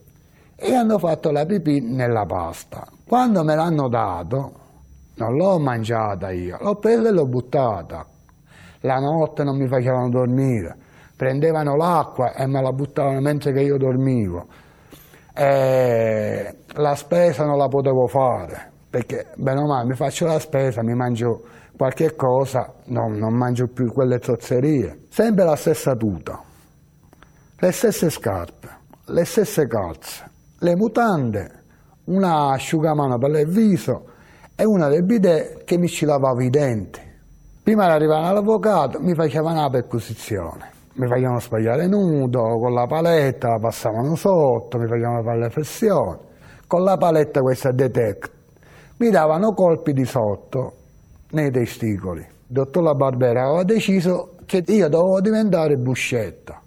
[0.58, 2.88] E hanno fatto la pipì nella pasta.
[3.06, 4.54] Quando me l'hanno dato,
[5.16, 8.06] non l'ho mangiata io, l'ho presa e l'ho buttata.
[8.82, 10.78] La notte non mi facevano dormire,
[11.16, 14.46] prendevano l'acqua e me la buttavano mentre che io dormivo.
[15.34, 20.82] E la spesa non la potevo fare, perché bene o male mi faccio la spesa,
[20.84, 21.42] mi mangio
[21.76, 25.00] qualche cosa, no, non mangio più quelle zozzerie.
[25.10, 26.42] Sempre la stessa tuta,
[27.58, 28.70] le stesse scarpe,
[29.08, 30.30] le stesse calze,
[30.60, 31.52] le mutande,
[32.06, 34.06] una asciugamano per il viso
[34.56, 37.02] e una del bidet che mi ci lavava i denti.
[37.62, 43.50] Prima di arrivare all'avvocato mi facevano la perquisizione, mi facevano sbagliare nudo, con la paletta
[43.50, 46.18] la passavano sotto, mi facevano fare le flessioni,
[46.68, 48.32] con la paletta questa detect,
[48.98, 50.74] mi davano colpi di sotto
[51.32, 52.22] nei testicoli.
[52.22, 56.62] Il dottor La Barbera aveva deciso che io dovevo diventare buscetta,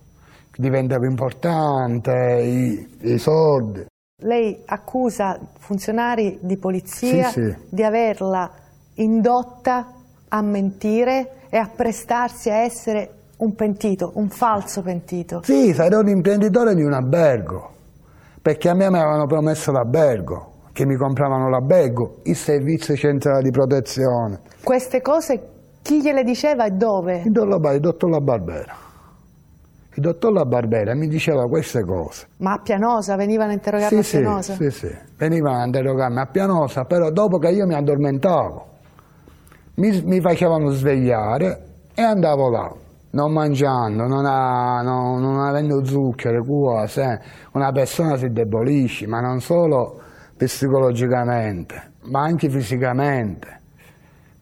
[0.58, 3.86] diventava importante, i, i soldi.
[4.22, 7.56] Lei accusa funzionari di polizia Sì, sì.
[7.68, 8.50] di averla
[8.94, 9.92] indotta
[10.28, 15.42] a mentire e a prestarsi a essere un pentito, un falso pentito.
[15.44, 17.70] Sì, sarò un imprenditore di un albergo,
[18.42, 23.50] perché a me mi avevano promesso l'albergo, che mi compravano l'albergo, il servizio centrale di
[23.52, 24.40] protezione.
[24.64, 25.48] Queste cose
[25.82, 27.22] chi gliele diceva e dove?
[27.24, 28.86] Il dottor La-
[29.98, 30.94] il dottor La Barbera.
[30.94, 32.28] Mi diceva queste cose.
[32.38, 34.54] Ma a Pianosa venivano interrogati Sì, a Pianosa?
[34.54, 34.96] sì, sì.
[35.16, 38.66] Venivano a interrogarmi a Pianosa, però dopo che io mi addormentavo,
[39.74, 41.62] mi, mi facevano svegliare
[41.94, 42.72] e andavo là,
[43.10, 47.20] non mangiando, non, ha- non- non avendo zucchero, cose.
[47.52, 50.00] Una persona si indebolisce, ma non solo
[50.36, 53.57] psicologicamente, ma anche fisicamente.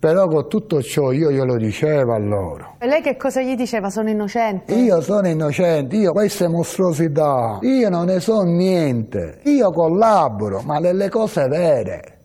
[0.06, 2.76] Però con tutto ciò io glielo dicevo a loro.
[2.78, 3.90] E lei che cosa gli diceva?
[3.90, 4.72] Sono innocente?
[4.72, 11.08] Io sono innocente, io queste mostruosità, io non ne so niente, io collaboro, ma nelle
[11.08, 12.18] cose vere.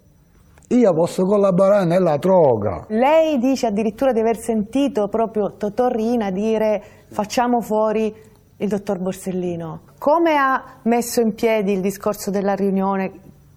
[0.67, 2.85] Io posso collaborare nella droga.
[2.89, 8.13] Lei dice addirittura di aver sentito proprio Totò Riina dire facciamo fuori
[8.57, 9.81] il dottor Borsellino.
[9.97, 13.11] Come ha messo in piedi il discorso della riunione?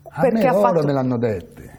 [0.08, 0.86] A me ha loro fatto...
[0.86, 1.73] me l'hanno detto.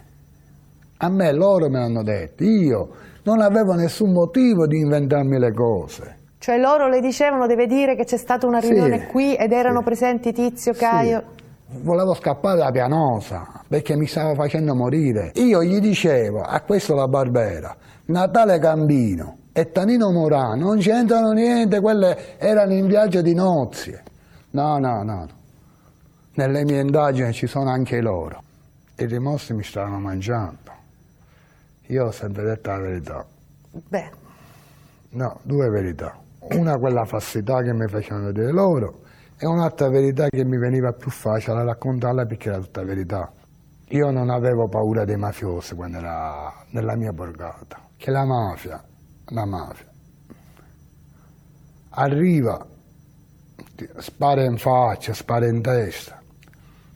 [0.98, 2.43] A me loro me l'hanno detto.
[2.43, 2.89] Io
[3.24, 6.18] non avevo nessun motivo di inventarmi le cose.
[6.38, 9.82] Cioè loro le dicevano deve dire che c'è stata una Sì, riunione qui ed erano
[9.82, 11.24] presenti Tizio, Caio.
[11.82, 15.32] Volevo scappare da Pianosa perché mi stava facendo morire.
[15.36, 17.76] Io gli dicevo a questo la Barbera,
[18.06, 24.04] Natale Gambino e Tanino Morano non c'entrano niente, quelle erano in viaggio di nozze.
[24.52, 25.28] No, no, no.
[26.36, 28.43] Nelle mie indagini ci sono anche loro.
[28.98, 30.72] I rimorsi mi stavano mangiando.
[31.88, 33.26] Io ho sempre detto la verità.
[33.90, 34.24] Beh,
[35.16, 36.20] No, due verità.
[36.40, 39.04] Una quella falsità che mi facevano vedere loro
[39.38, 43.32] e un'altra verità che mi veniva più facile raccontarla perché era tutta verità.
[43.90, 48.84] Io non avevo paura dei mafiosi quando era nella mia borgata, che la mafia,
[49.28, 49.88] la mafia,
[51.92, 52.66] arriva,
[54.00, 56.22] spara in faccia, spara in testa,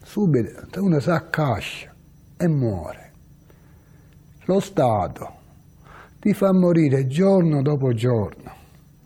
[0.04, 1.94] subito uno si accascia
[2.36, 3.09] e muore.
[4.50, 5.34] Lo Stato
[6.20, 8.52] ti fa morire giorno dopo giorno.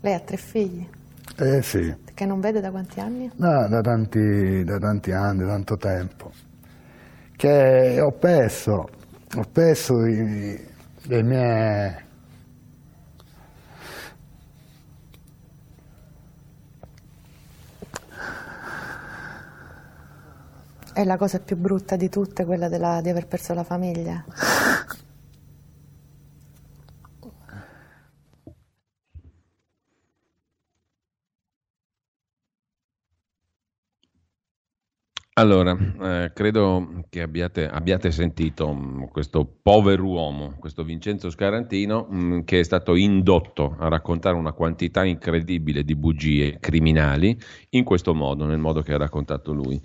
[0.00, 0.88] lei ha tre figli,
[1.36, 3.30] Eh sì, che non vede da quanti anni?
[3.36, 6.32] no, da, tanti, da tanti anni, tanto tempo,
[7.36, 8.88] che ho perso,
[9.36, 10.66] ho perso i,
[11.02, 12.02] le mie...
[20.94, 24.24] È la cosa più brutta di tutte quella della- di aver perso la famiglia.
[35.36, 42.44] Allora, eh, credo che abbiate, abbiate sentito mh, questo povero uomo, questo Vincenzo Scarantino, mh,
[42.44, 47.36] che è stato indotto a raccontare una quantità incredibile di bugie criminali
[47.70, 49.80] in questo modo, nel modo che ha raccontato lui.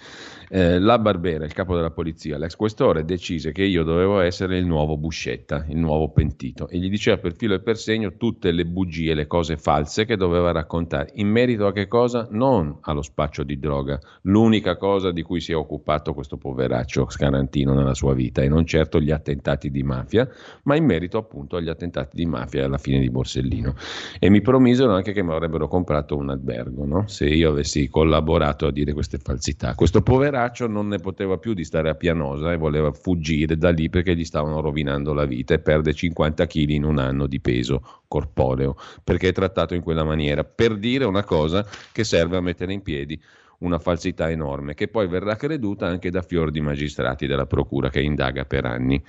[0.49, 4.67] Eh, la Barbera, il capo della polizia, l'ex questore, decise che io dovevo essere il
[4.67, 8.67] nuovo Buscetta, il nuovo pentito, e gli diceva per filo e per segno tutte le
[8.67, 11.09] bugie, le cose false che doveva raccontare.
[11.15, 12.27] In merito a che cosa?
[12.29, 13.99] Non allo spaccio di droga.
[14.21, 18.49] L'unica cosa di cui cui si è occupato questo poveraccio Scarantino nella sua vita e
[18.49, 20.29] non certo gli attentati di mafia,
[20.63, 23.73] ma in merito appunto agli attentati di mafia alla fine di Borsellino.
[24.19, 27.07] E mi promisero anche che mi avrebbero comprato un albergo, no?
[27.07, 29.73] se io avessi collaborato a dire queste falsità.
[29.73, 33.89] Questo poveraccio non ne poteva più di stare a Pianosa e voleva fuggire da lì
[33.89, 37.81] perché gli stavano rovinando la vita e perde 50 kg in un anno di peso
[38.07, 42.73] corporeo, perché è trattato in quella maniera, per dire una cosa che serve a mettere
[42.73, 43.19] in piedi
[43.59, 48.01] una falsità enorme, che poi verrà creduta anche da fior di magistrati della Procura che
[48.01, 49.01] indaga per anni.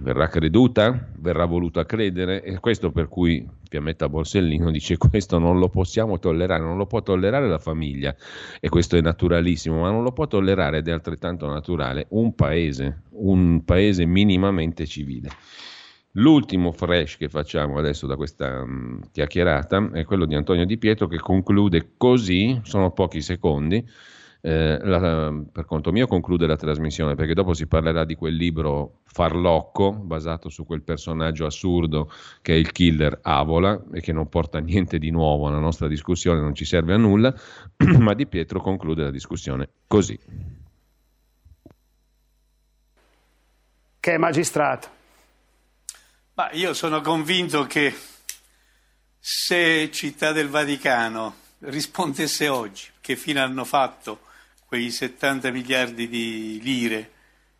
[0.00, 1.08] Verrà creduta?
[1.16, 2.42] Verrà voluta credere?
[2.44, 7.02] E questo per cui Piametta Borsellino dice questo non lo possiamo tollerare, non lo può
[7.02, 8.14] tollerare la famiglia
[8.60, 13.02] e questo è naturalissimo, ma non lo può tollerare ed è altrettanto naturale un paese,
[13.10, 15.30] un paese minimamente civile.
[16.12, 21.06] L'ultimo fresh che facciamo adesso da questa um, chiacchierata è quello di Antonio Di Pietro
[21.06, 23.86] che conclude così, sono pochi secondi,
[24.40, 29.00] eh, la, per conto mio conclude la trasmissione perché dopo si parlerà di quel libro
[29.04, 32.08] farlocco basato su quel personaggio assurdo
[32.40, 36.40] che è il killer Avola e che non porta niente di nuovo alla nostra discussione,
[36.40, 37.34] non ci serve a nulla,
[37.98, 40.18] ma Di Pietro conclude la discussione così.
[44.00, 44.97] Che magistrato.
[46.38, 47.92] Ma io sono convinto che
[49.18, 54.20] se Città del Vaticano rispondesse oggi che fine hanno fatto
[54.64, 57.10] quei 70 miliardi di lire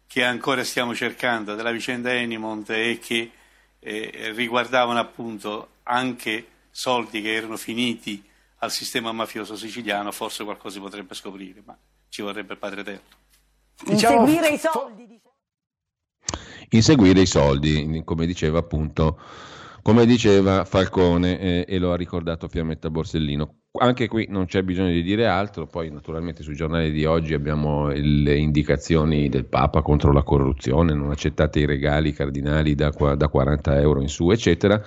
[0.06, 3.32] che ancora stiamo cercando della vicenda Enimont e che
[3.80, 8.24] eh, riguardavano appunto anche soldi che erano finiti
[8.58, 11.76] al sistema mafioso siciliano, forse qualcosa si potrebbe scoprire, ma
[12.08, 13.08] ci vorrebbe il Padre Eterno.
[13.82, 15.18] Diciamo, Inseguire i soldi
[16.70, 19.18] inseguire i soldi, come diceva appunto
[19.88, 23.54] come diceva Falcone eh, e lo ha ricordato Fiammetta Borsellino.
[23.80, 27.88] Anche qui non c'è bisogno di dire altro, poi naturalmente sui giornali di oggi abbiamo
[27.88, 33.80] le indicazioni del Papa contro la corruzione, non accettate i regali cardinali da, da 40
[33.80, 34.82] euro in su, eccetera.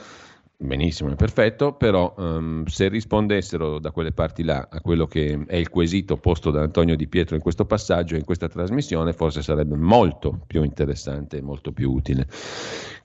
[0.64, 5.56] Benissimo, è perfetto, però um, se rispondessero da quelle parti là a quello che è
[5.56, 9.42] il quesito posto da Antonio Di Pietro in questo passaggio e in questa trasmissione, forse
[9.42, 12.28] sarebbe molto più interessante e molto più utile.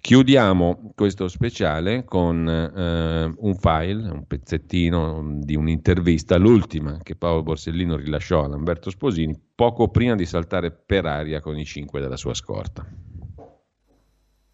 [0.03, 7.97] Chiudiamo questo speciale con uh, un file, un pezzettino di un'intervista, l'ultima che Paolo Borsellino
[7.97, 12.35] rilasciò a Lamberto Sposini poco prima di saltare per aria con i cinque della sua
[12.35, 12.87] scorta.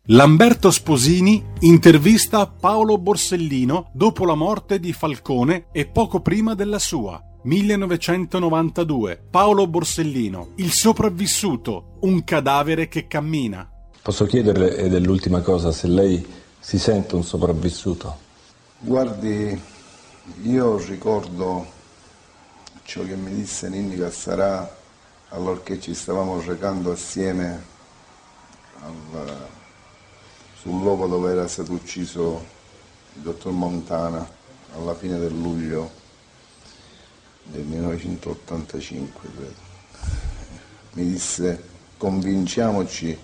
[0.07, 7.22] Lamberto Sposini intervista Paolo Borsellino dopo la morte di Falcone e poco prima della sua.
[7.42, 9.22] 1992.
[9.30, 13.70] Paolo Borsellino, il sopravvissuto, un cadavere che cammina.
[14.03, 16.26] Posso chiederle, ed è l'ultima cosa, se lei
[16.59, 18.16] si sente un sopravvissuto?
[18.80, 19.57] Guardi,
[20.42, 21.64] io ricordo
[22.82, 24.78] ciò che mi disse Ninni Cassarà
[25.28, 27.62] allorché ci stavamo recando assieme
[28.82, 29.61] al
[30.62, 32.40] sul luogo dove era stato ucciso
[33.14, 34.24] il dottor Montana
[34.76, 35.90] alla fine del luglio
[37.42, 39.60] del 1985, credo.
[40.92, 41.64] Mi disse
[41.96, 43.18] convinciamoci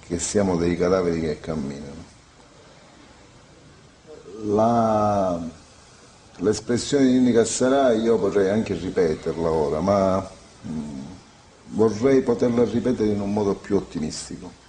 [0.00, 2.04] che siamo dei cadaveri che camminano.
[4.44, 5.38] La,
[6.36, 10.30] l'espressione di Nini Cassarà io potrei anche ripeterla ora, ma
[10.66, 11.00] mm,
[11.72, 14.59] vorrei poterla ripetere in un modo più ottimistico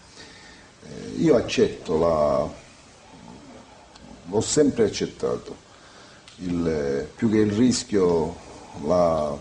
[1.18, 2.50] io accetto la...
[4.26, 5.56] l'ho sempre accettato,
[6.38, 8.36] il, più che il rischio,
[8.86, 9.38] la,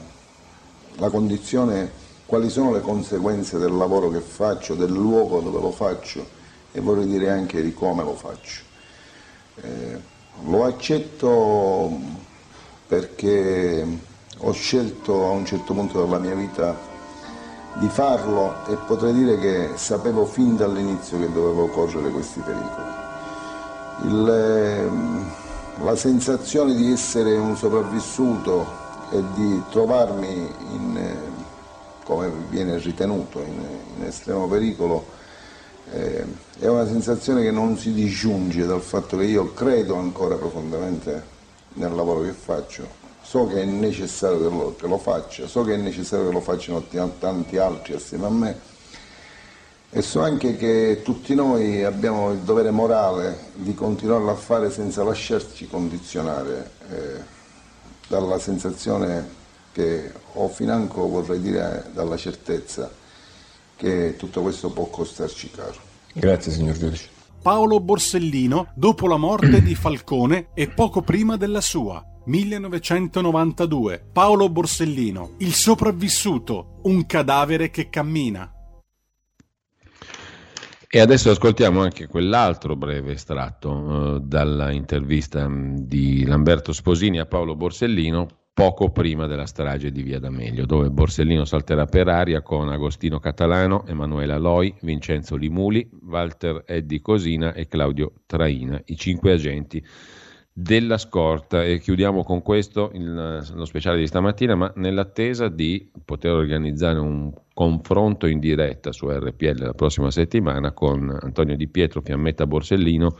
[0.96, 1.90] la condizione,
[2.26, 6.38] quali sono le conseguenze del lavoro che faccio, del luogo dove lo faccio
[6.72, 8.62] e vorrei dire anche di come lo faccio.
[9.56, 10.00] Eh,
[10.44, 11.98] lo accetto
[12.86, 13.86] perché
[14.38, 16.89] ho scelto a un certo punto della mia vita
[17.74, 22.98] di farlo e potrei dire che sapevo fin dall'inizio che dovevo correre questi pericoli.
[24.02, 25.32] Il, ehm,
[25.82, 28.78] la sensazione di essere un sopravvissuto
[29.10, 31.16] e di trovarmi in, eh,
[32.04, 33.62] come viene ritenuto, in,
[33.96, 35.04] in estremo pericolo,
[35.92, 36.24] eh,
[36.58, 41.38] è una sensazione che non si disgiunge dal fatto che io credo ancora profondamente
[41.74, 42.99] nel lavoro che faccio
[43.30, 46.40] so che è necessario che lo, che lo faccia, so che è necessario che lo
[46.40, 46.82] facciano
[47.20, 48.58] tanti altri assieme a me
[49.88, 55.04] e so anche che tutti noi abbiamo il dovere morale di continuarlo a fare senza
[55.04, 57.20] lasciarci condizionare eh,
[58.08, 59.28] dalla sensazione
[59.72, 62.90] che ho financo, vorrei dire, dalla certezza
[63.76, 65.78] che tutto questo può costarci caro.
[66.14, 67.08] Grazie signor Giudice.
[67.40, 72.09] Paolo Borsellino dopo la morte di Falcone e poco prima della sua.
[72.24, 74.08] 1992.
[74.12, 78.52] Paolo Borsellino, il sopravvissuto, un cadavere che cammina.
[80.92, 87.26] E adesso ascoltiamo anche quell'altro breve estratto eh, dalla intervista mm, di Lamberto Sposini a
[87.26, 92.68] Paolo Borsellino poco prima della strage di Via D'Amelio, dove Borsellino salterà per aria con
[92.68, 99.82] Agostino Catalano, Emanuela Loi, Vincenzo Limuli, Walter Eddi Cosina e Claudio Traina, i cinque agenti
[100.62, 106.32] della scorta e chiudiamo con questo il, lo speciale di stamattina, ma nell'attesa di poter
[106.32, 112.46] organizzare un confronto in diretta su RPL la prossima settimana con Antonio Di Pietro, Fiammetta
[112.46, 113.16] Borsellino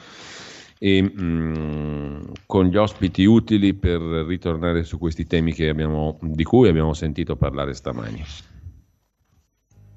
[0.78, 6.68] e mh, mm, con gli ospiti utili per ritornare su questi temi abbiamo, di cui
[6.68, 8.22] abbiamo sentito parlare stamani.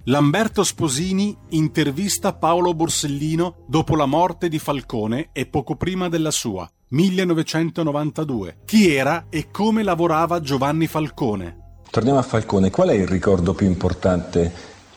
[0.06, 6.70] Lamberto Sposini intervista Paolo Borsellino dopo la morte di Falcone e poco prima della sua.
[6.94, 8.58] 1992.
[8.66, 11.82] Chi era e come lavorava Giovanni Falcone?
[11.90, 14.52] Torniamo a Falcone, qual è il ricordo più importante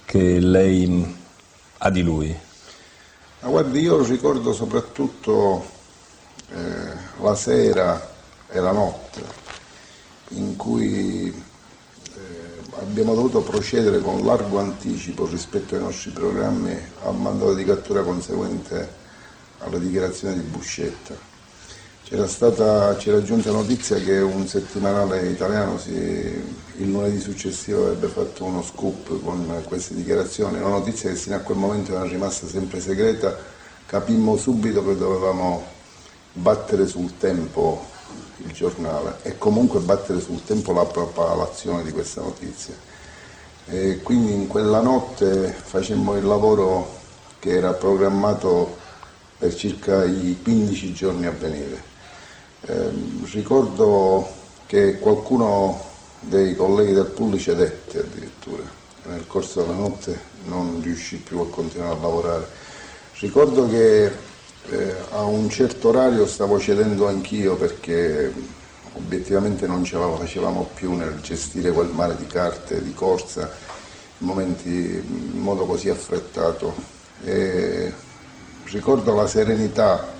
[0.05, 1.17] che lei
[1.79, 2.37] ha di lui?
[3.41, 5.65] Ma guardi, io ricordo soprattutto
[6.51, 8.15] eh, la sera
[8.49, 9.25] e la notte
[10.31, 17.55] in cui eh, abbiamo dovuto procedere con largo anticipo rispetto ai nostri programmi al mandato
[17.55, 19.05] di cattura conseguente
[19.61, 21.36] alla dichiarazione di Buscetta
[22.09, 28.45] c'era, stata, c'era giunta notizia che un settimanale italiano si, il lunedì successivo avrebbe fatto
[28.45, 32.79] uno scoop con queste dichiarazioni, una notizia che fino a quel momento era rimasta sempre
[32.79, 33.37] segreta,
[33.87, 35.67] capimmo subito che dovevamo
[36.33, 37.85] battere sul tempo
[38.37, 42.75] il giornale e comunque battere sul tempo la propalazione di questa notizia.
[43.69, 47.01] E quindi in quella notte facemmo il lavoro
[47.41, 48.77] che era programmato
[49.39, 51.95] per circa i 15 giorni a venire.
[52.69, 52.91] Eh,
[53.31, 54.29] ricordo
[54.67, 55.81] che qualcuno
[56.19, 58.65] dei colleghi del pool cedette addirittura,
[59.05, 62.49] nel corso della notte non riuscì più a continuare a lavorare.
[63.21, 68.33] Ricordo che eh, a un certo orario stavo cedendo anch'io perché
[68.95, 73.49] obiettivamente non ce la facevamo più nel gestire quel mare di carte, di corsa,
[74.19, 76.75] in momenti in modo così affrettato.
[77.23, 77.93] E
[78.65, 80.15] ricordo la serenità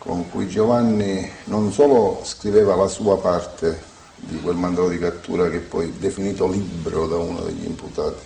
[0.00, 3.78] con cui Giovanni non solo scriveva la sua parte
[4.16, 8.24] di quel mandato di cattura che poi definito libro da uno degli imputati,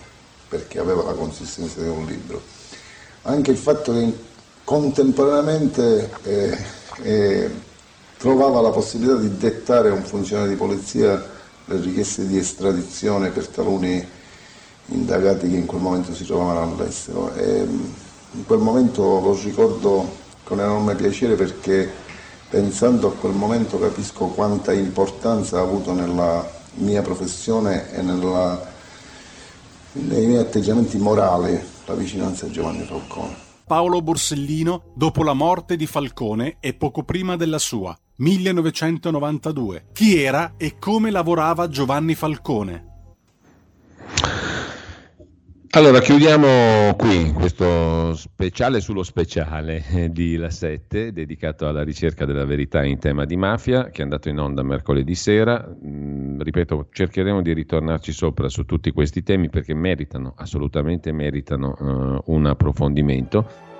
[0.49, 2.41] perché aveva la consistenza di un libro,
[3.23, 4.13] anche il fatto che
[4.63, 6.59] contemporaneamente eh,
[7.03, 7.51] eh,
[8.19, 11.23] trovava la possibilità di dettare a un funzionario di polizia
[11.65, 14.07] le richieste di estradizione per taluni
[14.87, 17.35] indagati che in quel momento si trovavano all'estero.
[17.35, 17.67] E
[18.31, 21.91] in quel momento lo ricordo con enorme piacere perché
[22.49, 28.73] pensando a quel momento capisco quanta importanza ha avuto nella mia professione e nella,
[29.93, 33.43] nei miei atteggiamenti morali la vicinanza a Giovanni Falcone.
[33.67, 39.87] Paolo Borsellino dopo la morte di Falcone e poco prima della sua, 1992.
[39.93, 42.94] Chi era e come lavorava Giovanni Falcone?
[45.77, 52.85] Allora, chiudiamo qui questo speciale sullo speciale di La 7, dedicato alla ricerca della verità
[52.85, 55.69] in tema di mafia, che è andato in onda mercoledì sera.
[55.85, 62.33] Mm, ripeto, cercheremo di ritornarci sopra su tutti questi temi perché meritano, assolutamente meritano uh,
[62.33, 63.74] un approfondimento.